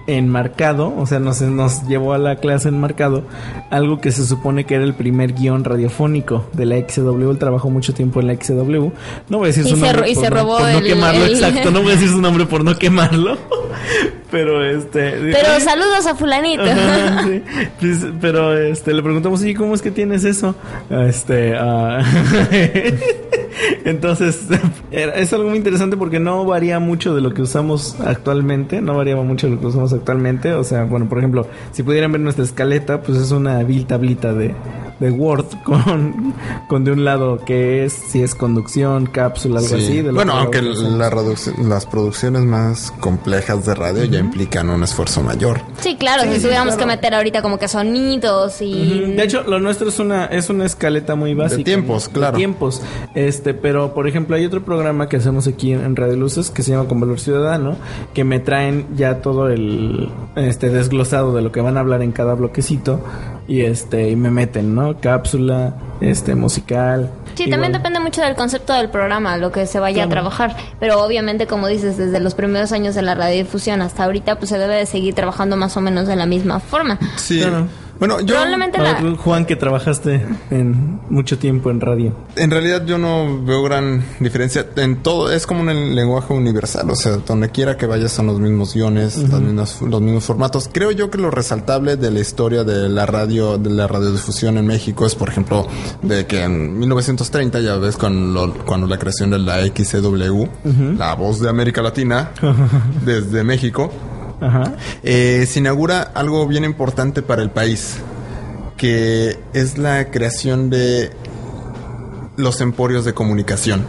[0.08, 3.24] enmarcado, o sea, nos, nos llevó a la clase enmarcado
[3.70, 7.30] algo que se supone que era el primer guion radiofónico de la XW.
[7.32, 8.89] Él trabajó mucho tiempo en la XW.
[9.30, 10.78] No voy a decir Y su nombre ro- y por se no- robó por no
[10.80, 11.72] el- quemarlo, el- exacto.
[11.72, 13.38] No voy a decir su nombre por no quemarlo.
[14.32, 15.12] Pero este.
[15.32, 16.62] Pero saludos a fulanito.
[16.64, 17.41] Ajá, sí.
[17.80, 20.53] Pues, pero este le preguntamos, ¿y cómo es que tienes eso?
[20.89, 22.01] Este, ah,
[23.86, 24.47] entonces
[24.91, 29.16] es algo muy interesante porque no varía mucho de lo que usamos actualmente, no varía
[29.18, 30.53] mucho de lo que usamos actualmente.
[30.53, 34.34] O sea, bueno, por ejemplo, si pudieran ver nuestra escaleta, pues es una vil tablita
[34.34, 34.53] de,
[35.00, 36.34] de Word con,
[36.68, 39.84] con de un lado que es si es conducción, cápsula, algo Sí.
[39.84, 40.02] así.
[40.02, 41.10] del Bueno, aunque la
[41.64, 45.62] las producciones más complejas de radio ya implican un esfuerzo mayor.
[45.80, 46.89] Sí, claro, Sí, si sí, tuviéramos claro.
[46.89, 49.14] que meter ahorita como que sonidos y...
[49.16, 51.64] De hecho, lo nuestro es una es una escaleta muy básica.
[51.64, 52.14] tiempos, ¿no?
[52.14, 52.32] claro.
[52.34, 52.82] De tiempos.
[53.16, 56.64] Este, pero por ejemplo, hay otro programa que hacemos aquí en, en Radio Luces que
[56.64, 57.76] se llama Con Valor Ciudadano,
[58.14, 62.12] que me traen ya todo el este desglosado de lo que van a hablar en
[62.12, 63.00] cada bloquecito
[63.48, 65.00] y este y me meten, ¿no?
[65.00, 67.10] Cápsula, este musical.
[67.36, 70.12] Sí, también depende mucho del concepto del programa, lo que se vaya a Claro.
[70.22, 70.56] trabajar.
[70.80, 74.58] Pero obviamente, como dices, desde los primeros años de la radiodifusión hasta ahorita, pues se
[74.58, 76.98] debe de seguir trabajando más o menos de la misma forma.
[77.16, 77.43] Sí.
[78.00, 79.02] Bueno, yo Probablemente A la...
[79.02, 82.14] ver, Juan, que trabajaste en mucho tiempo en radio.
[82.36, 85.32] en realidad yo no veo gran diferencia en todo.
[85.32, 89.18] Es como un lenguaje universal, o sea, donde quiera que vayas son los mismos guiones,
[89.18, 90.70] las mismas- los mismos formatos.
[90.72, 94.68] Creo yo que lo resaltable de la historia de la radio, de la radiodifusión en
[94.68, 95.68] México es, por ejemplo,
[96.04, 100.45] de que en 1930 ya ves con lo- cuando la creación de la XCW,
[100.98, 102.32] la voz de América Latina
[103.06, 103.91] desde México.
[104.42, 104.74] Ajá.
[105.04, 107.98] Eh, se inaugura algo bien importante para el país,
[108.78, 111.12] que es la creación de
[112.38, 113.84] los emporios de comunicación.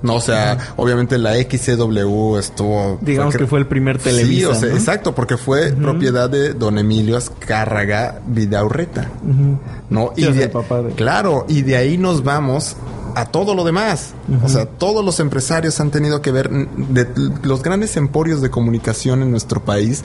[0.00, 2.98] No, o sea, obviamente la XCW estuvo...
[3.00, 4.50] Digamos que fue el primer Sí, Televisa.
[4.50, 4.76] o sea, ¿no?
[4.76, 9.10] exacto, porque fue propiedad de don Emilio Azcárraga Vidaurreta.
[9.24, 9.58] Ujú.
[9.90, 10.12] ¿no?
[10.14, 12.76] Sí, Y o sea, de, el papá de- Claro, y de ahí nos vamos
[13.14, 14.14] a todo lo demás.
[14.42, 17.08] O sea, todos los empresarios han tenido que ver, de,
[17.42, 20.04] los grandes emporios de comunicación en nuestro país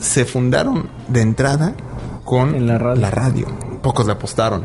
[0.00, 1.74] se fundaron de entrada
[2.24, 2.78] con la
[3.10, 3.46] radio.
[3.82, 4.64] Pocos le apostaron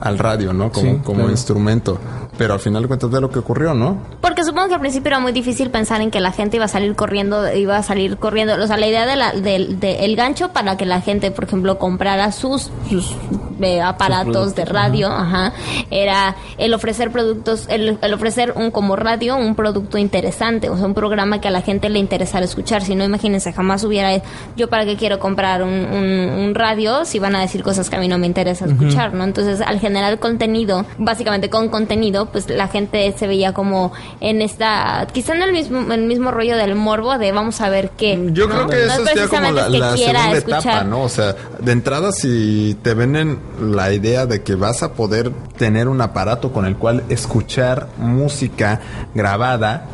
[0.00, 0.72] al radio, ¿no?
[0.72, 1.30] Como, Sí, como claro.
[1.30, 1.98] instrumento.
[2.38, 3.98] Pero al final de cuentas de lo que ocurrió, ¿no?
[4.20, 6.68] Porque supongo que al principio era muy difícil pensar en que la gente iba a
[6.68, 8.54] salir corriendo, iba a salir corriendo.
[8.54, 11.44] O sea, la idea de la, del de- el gancho para que la gente, por
[11.44, 13.14] ejemplo, comprara sus, sus
[13.60, 15.52] eh, aparatos de radio, ajá.
[15.90, 20.86] era el ofrecer productos, el, el ofrecer un como radio, un producto interesante, o sea,
[20.86, 22.82] un programa que a la gente le interesara escuchar.
[22.82, 24.10] Si no, imagínense, jamás hubiera,
[24.56, 27.96] yo para qué quiero comprar un, un- un radio si van a decir cosas que
[27.96, 29.22] a mí no me interesa escuchar, ¿no?
[29.24, 35.06] Entonces, al generar contenido, básicamente con contenido, pues la gente se veía como en esta,
[35.12, 38.18] quizá en el mismo, el mismo rollo del morbo de vamos a ver qué.
[38.32, 38.54] Yo ¿no?
[38.54, 39.64] creo que No eso es es ya como la,
[39.96, 40.60] segunda escuchar.
[40.60, 41.02] etapa, ¿no?
[41.02, 45.88] O sea, de entrada si te venden la idea de que vas a poder tener
[45.88, 48.80] un aparato con el cual escuchar música
[49.14, 49.86] grabada,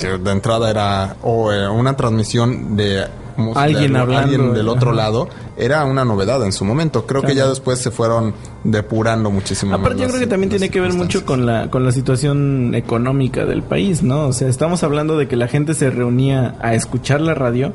[0.00, 3.06] que de entrada era o eh, una transmisión de
[3.54, 4.96] Alguien de hablando, alguien del otro ajá.
[4.96, 7.06] lado, era una novedad en su momento.
[7.06, 8.34] Creo que ya después se fueron
[8.64, 10.02] depurando muchísimo Aparte más.
[10.02, 13.62] yo creo que también tiene que ver mucho con la con la situación económica del
[13.62, 14.26] país, ¿no?
[14.28, 17.72] O sea, estamos hablando de que la gente se reunía a escuchar la radio,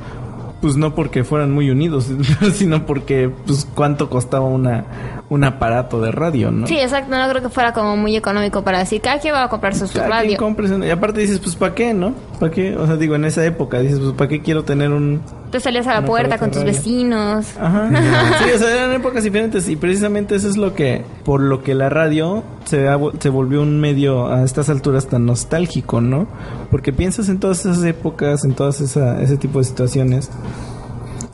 [0.61, 2.07] pues no porque fueran muy unidos,
[2.53, 6.67] sino porque pues cuánto costaba una un aparato de radio, ¿no?
[6.67, 9.49] Sí, exacto, no creo que fuera como muy económico para decir, cada quien va a
[9.49, 10.37] comprarse su Cada quien radio.
[10.37, 12.13] compre su- y aparte dices, pues ¿para qué, no?
[12.39, 12.77] ¿Para qué?
[12.77, 15.21] O sea, digo, en esa época dices, pues ¿para qué quiero tener un
[15.51, 16.73] Te salías a la puerta con tus radio.
[16.73, 17.45] vecinos.
[17.59, 17.89] Ajá.
[18.45, 21.75] Sí, o sea, eran épocas diferentes y precisamente eso es lo que, por lo que
[21.75, 26.27] la radio se, ha se volvió un medio a estas alturas tan nostálgico, ¿no?
[26.71, 30.29] Porque piensas en todas esas épocas, en todas esa, ese tipo de situaciones.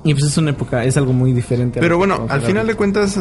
[0.04, 1.80] Y pues es una época, es algo muy diferente.
[1.80, 3.20] a Pero bueno, al final de cuentas,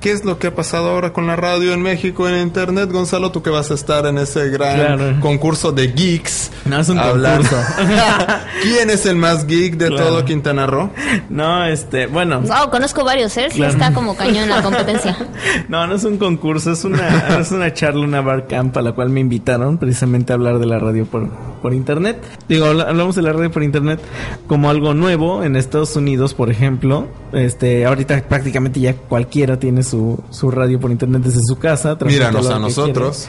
[0.00, 2.90] ¿qué es lo que ha pasado ahora con la radio en México, en Internet?
[2.92, 5.20] Gonzalo, tú que vas a estar en ese gran Claro.
[5.20, 6.50] concurso de geeks.
[6.66, 7.56] No, es un Hablar- concurso.
[8.62, 10.04] ¿Quién es el más geek de Claro.
[10.08, 10.90] todo Quintana Roo?
[11.28, 12.40] No, este, bueno.
[12.40, 13.46] Wow, conozco varios, ¿eh?
[13.50, 13.72] Sí Claro.
[13.72, 15.16] está como cañón la competencia.
[15.68, 18.92] No, no es un concurso, es una, es una charla, una bar camp a la
[18.92, 21.28] cual me invitaron precisamente a hablar de la radio por,
[21.60, 22.22] por internet.
[22.48, 24.00] Digo, habla- hablamos de la radio por internet
[24.46, 27.08] como algo nuevo en Estados Unidos, por ejemplo.
[27.32, 31.96] Este, ahorita prácticamente ya cualquiera tiene su, su radio por internet desde su casa.
[32.04, 33.26] Míranos a que nosotros.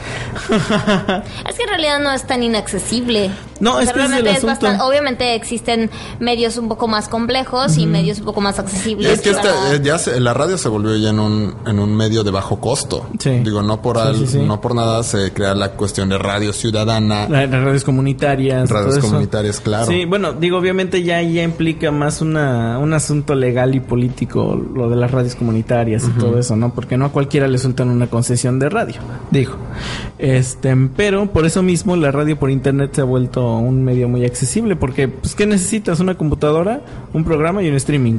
[1.48, 3.30] Es que en realidad no es tan inaccesible.
[3.60, 4.46] No, O es sea, que es el asunto.
[4.46, 9.12] bastante- obviamente existen medios un poco más complejos y medios un poco más Y accesibles.
[9.12, 11.78] es que esta- para- eh, ya se- la radio se volvió ya en un, en
[11.78, 13.06] un medio de bajo costo.
[13.22, 14.38] Digo, no por, Sí, al- sí, sí.
[14.38, 17.28] no por nada se crea la cuestión de radio ciudadana.
[17.28, 18.70] La- Las radios comunitarias.
[18.70, 19.08] Radios todo eso.
[19.08, 19.86] comunitarias, claro.
[19.86, 24.88] Sí, bueno, digo, obviamente ya, ya implica más una, un asunto legal y político lo
[24.88, 26.20] de las radios comunitarias y Ujú.
[26.20, 26.72] todo eso, ¿no?
[26.74, 28.96] Porque no a cualquiera le sueltan una concesión de radio,
[29.30, 29.54] digo.
[30.18, 34.24] Este, pero por eso mismo la radio por internet se ha vuelto un medio muy
[34.24, 36.00] accesible porque, pues, ¿qué necesitas?
[36.00, 36.80] Una computadora,
[37.12, 38.18] un programa y un streaming.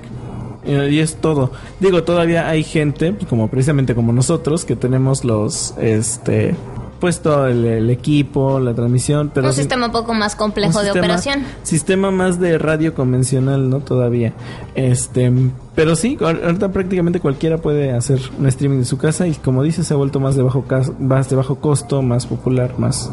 [0.63, 1.51] Y es todo.
[1.79, 6.53] Digo, todavía hay gente, pues, como precisamente como nosotros, que tenemos los, este,
[6.99, 10.85] puesto el, el equipo, la transmisión, pero un sin- sistema un poco más complejo de
[10.85, 11.43] sistema- operación.
[11.63, 13.79] Sistema más de radio convencional, ¿no?
[13.79, 14.33] Todavía.
[14.75, 15.31] Este,
[15.75, 19.63] pero sí, ahor- ahorita prácticamente cualquiera puede hacer un streaming de su casa y como
[19.63, 23.09] dices, se ha vuelto más de bajo cas- más de bajo costo, más popular, más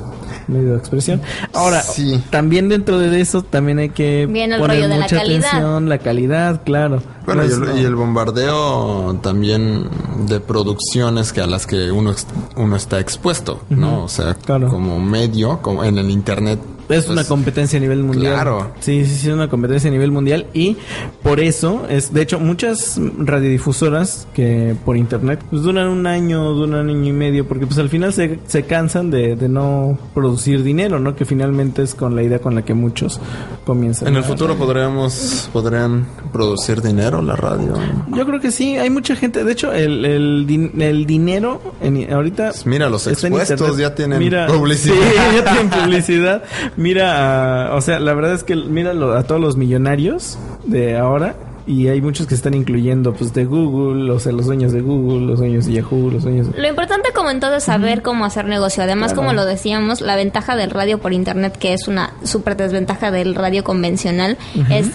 [0.48, 1.20] medio de expresión.
[1.52, 1.82] Ahora,
[2.30, 5.46] también dentro de eso también hay que el poner rollo de la mucha calidad.
[5.48, 7.02] atención, la calidad, claro.
[7.26, 9.84] Bueno, No y el, y el bombardeo también
[10.26, 12.14] de producciones que a las que uno,
[12.56, 14.04] uno está expuesto, ¿no?
[14.04, 14.34] O sea,
[14.68, 16.58] como medio, como en el internet.
[16.88, 18.32] Es pues, una competencia a nivel mundial.
[18.34, 18.72] Claro.
[18.80, 20.76] Sí, sí, sí, es una competencia a nivel mundial y
[21.22, 26.88] por eso es, de hecho, muchas radiodifusoras que por internet pues duran un año, duran
[26.88, 30.62] un año y medio, porque pues al final se, se cansan de, de no producir
[30.62, 31.14] dinero, ¿no?
[31.14, 33.20] Que finalmente es con la idea con la que muchos
[33.64, 34.08] comienzan.
[34.08, 37.74] En el futuro podríamos, podrían producir dinero la radio.
[38.14, 39.44] Yo creo que sí, hay mucha gente.
[39.44, 42.50] De hecho, el, el, din- el dinero en, ahorita.
[42.50, 44.94] Pues Mira, los expuestos ya tienen Mira, publicidad.
[44.94, 46.42] Sí, ya tienen publicidad.
[46.78, 50.96] Mira, a- o sea, la verdad es que mira lo- a todos los millonarios de
[50.96, 51.34] ahora.
[51.66, 55.26] Y hay muchos que están incluyendo, pues, de Google, o sea, los dueños de Google,
[55.26, 56.58] los dueños de Yahoo, los dueños de...
[56.58, 58.82] Lo importante como en todo es saber cómo hacer negocio.
[58.84, 59.28] Además, Claro.
[59.28, 63.34] como lo decíamos, la ventaja del radio por internet, que es una súper desventaja del
[63.34, 64.38] radio convencional,
[64.70, 64.92] es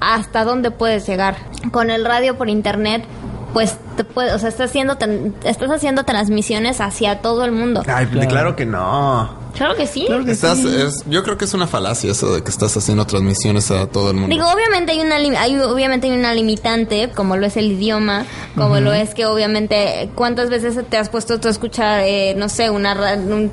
[0.00, 1.36] hasta dónde puedes llegar.
[1.72, 3.04] Con el radio por internet,
[3.52, 4.96] pues te puede, o sea, estás haciendo,
[5.44, 7.82] estás haciendo transmisiones hacia todo el mundo.
[7.86, 9.40] Ay, claro, que no.
[9.54, 10.06] Claro que sí.
[10.28, 13.86] Estás, es- yo creo que es una falacia eso de que estás haciendo transmisiones a
[13.86, 14.34] todo el mundo.
[14.34, 18.24] Digo, obviamente hay una hay, obviamente hay una limitante, como lo es el idioma,
[18.56, 22.48] como lo es que obviamente cuántas veces te has puesto tú a escuchar, eh, no
[22.48, 23.50] sé, una un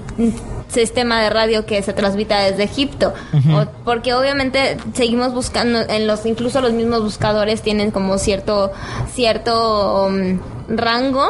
[0.70, 3.14] sistema de radio que se transmita desde Egipto.
[3.54, 8.72] O- porque obviamente seguimos buscando en los incluso los mismos buscadores tienen como cierto
[9.14, 10.40] cierto um,
[10.70, 11.26] rango.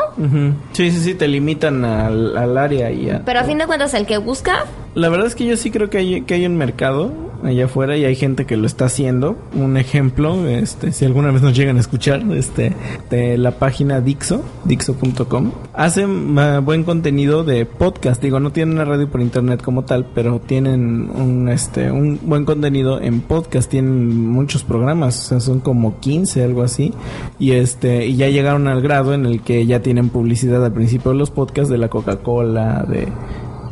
[0.73, 3.23] Sí, sí, sí, te limitan al, al área y a...
[3.25, 4.65] pero a fin de cuentas el que busca
[4.95, 7.11] La verdad es que yo sí creo que hay, que hay un mercado
[7.43, 9.37] allá afuera y hay gente que lo está haciendo.
[9.53, 12.73] Un ejemplo, este, si alguna vez nos llegan a escuchar, este,
[13.09, 18.21] de la página Dixo, dixo.com, hacen ah, buen contenido de podcast.
[18.21, 22.45] Digo, no tienen una radio por internet como tal, pero tienen un, este, un buen
[22.45, 23.69] contenido en podcast.
[23.69, 26.93] Tienen muchos programas, o sea, son como 15, algo así.
[27.37, 31.11] Y este, y ya llegaron al grado en el que ya tienen publicidad al principio
[31.11, 33.07] de los podcasts de la Coca-Cola, de,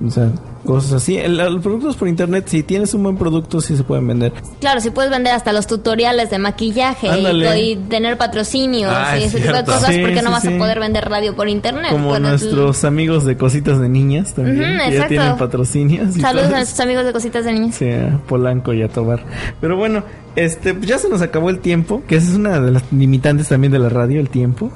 [0.05, 0.31] o sea,
[0.67, 1.17] cosas así.
[1.17, 4.33] El- los productos por internet, si tienes un buen producto, sí se pueden vender.
[4.59, 7.07] Claro, si puedes vender hasta los tutoriales de maquillaje
[7.57, 10.57] y, tener patrocinios Ah, y es ese tipo de cosas, Sí, porque no vas a
[10.57, 11.91] poder vender radio por internet?
[11.91, 16.13] Como Bueno, nuestros amigos de cositas de niñas también, que ya tienen patrocinios.
[16.15, 17.75] Saludos a nuestros amigos de Cositas de Niños.
[17.75, 19.23] Sí, a Polanco y a Tobar.
[19.61, 20.03] Pero bueno,
[20.37, 23.49] este, pues ya se nos acabó el tiempo, que esa es una de las limitantes
[23.49, 24.71] también de la radio, el tiempo.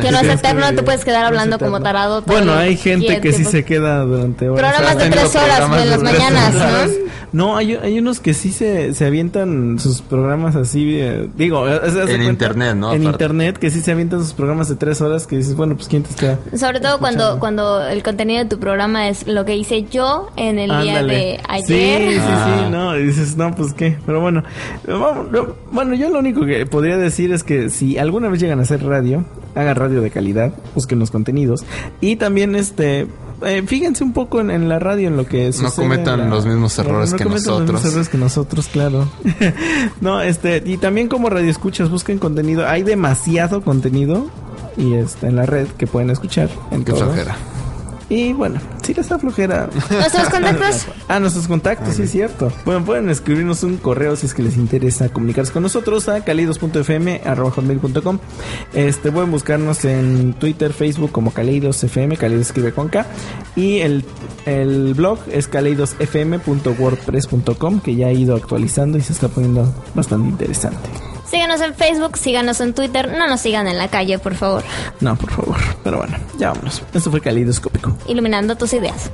[0.00, 2.22] Que no es eterno, te puedes quedar hablando como tarado.
[2.22, 4.72] todo Bueno, hay gente que sí se queda durante horas.
[4.74, 6.60] Programas de tres horas, de las mañanas, ¿no?
[6.60, 6.90] horas.
[7.32, 11.74] No, hay, hay unos que sí se, se avientan sus programas así, eh, digo, de
[11.76, 12.92] En cuenta, internet, ¿no?
[12.92, 13.24] En Aparte.
[13.24, 16.02] internet, que sí se avientan sus programas de tres horas, que dices, bueno, pues quién
[16.02, 16.38] te está...
[16.56, 20.58] Sobre todo cuando, cuando el contenido de tu programa es lo que hice yo en
[20.58, 22.12] el día de ayer.
[22.12, 22.62] Sí, sí, Ah.
[22.64, 24.48] sí, no, y dices, no, pues qué, pero bueno, no,
[25.72, 28.82] bueno, yo lo único que podría decir es que si alguna vez llegan a hacer
[28.84, 31.64] radio, hagan radio de calidad, busquen los contenidos
[32.00, 33.06] y también este
[33.44, 36.34] eh, fíjense un poco en, en la radio en lo que sucede cometan en la-
[36.36, 37.84] los mismos errores que cometan los mismos nosotros.
[37.92, 39.08] errores que nosotros, claro.
[40.00, 44.26] no, este y también como radio escuchas busquen contenido, hay demasiado contenido
[44.76, 47.12] y este en la red que pueden escuchar en Qué todo.
[48.10, 49.70] Y bueno, si les da flojera.
[49.88, 50.86] ¿Nuestros contactos?
[51.06, 52.52] Ah, nuestros contactos, sí es cierto.
[52.64, 58.18] Bueno, pueden escribirnos un correo si es que les interesa comunicarse con nosotros a caleidos.fm.com.
[58.74, 63.06] Este, pueden buscarnos en Twitter, Facebook como Caleidos.fm, Caleidos escribe con K.
[63.54, 64.04] Y el,
[64.44, 71.09] el blog es caleidosfm.wordpress.com, que ya ha ido actualizando y se está poniendo bastante interesante.
[71.30, 74.64] Síganos en Facebook, síganos en Twitter, no nos sigan en la calle, por favor.
[74.98, 75.56] No, por favor.
[75.84, 76.82] Pero bueno, ya vámonos.
[76.92, 77.96] Esto fue Caleidoscópico.
[78.08, 79.10] Iluminando tus ideas.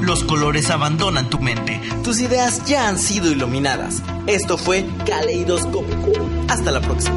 [0.00, 1.80] Los colores abandonan tu mente.
[2.02, 4.02] Tus ideas ya han sido iluminadas.
[4.26, 6.12] Esto fue Caleidoscópico.
[6.48, 7.16] Hasta la próxima.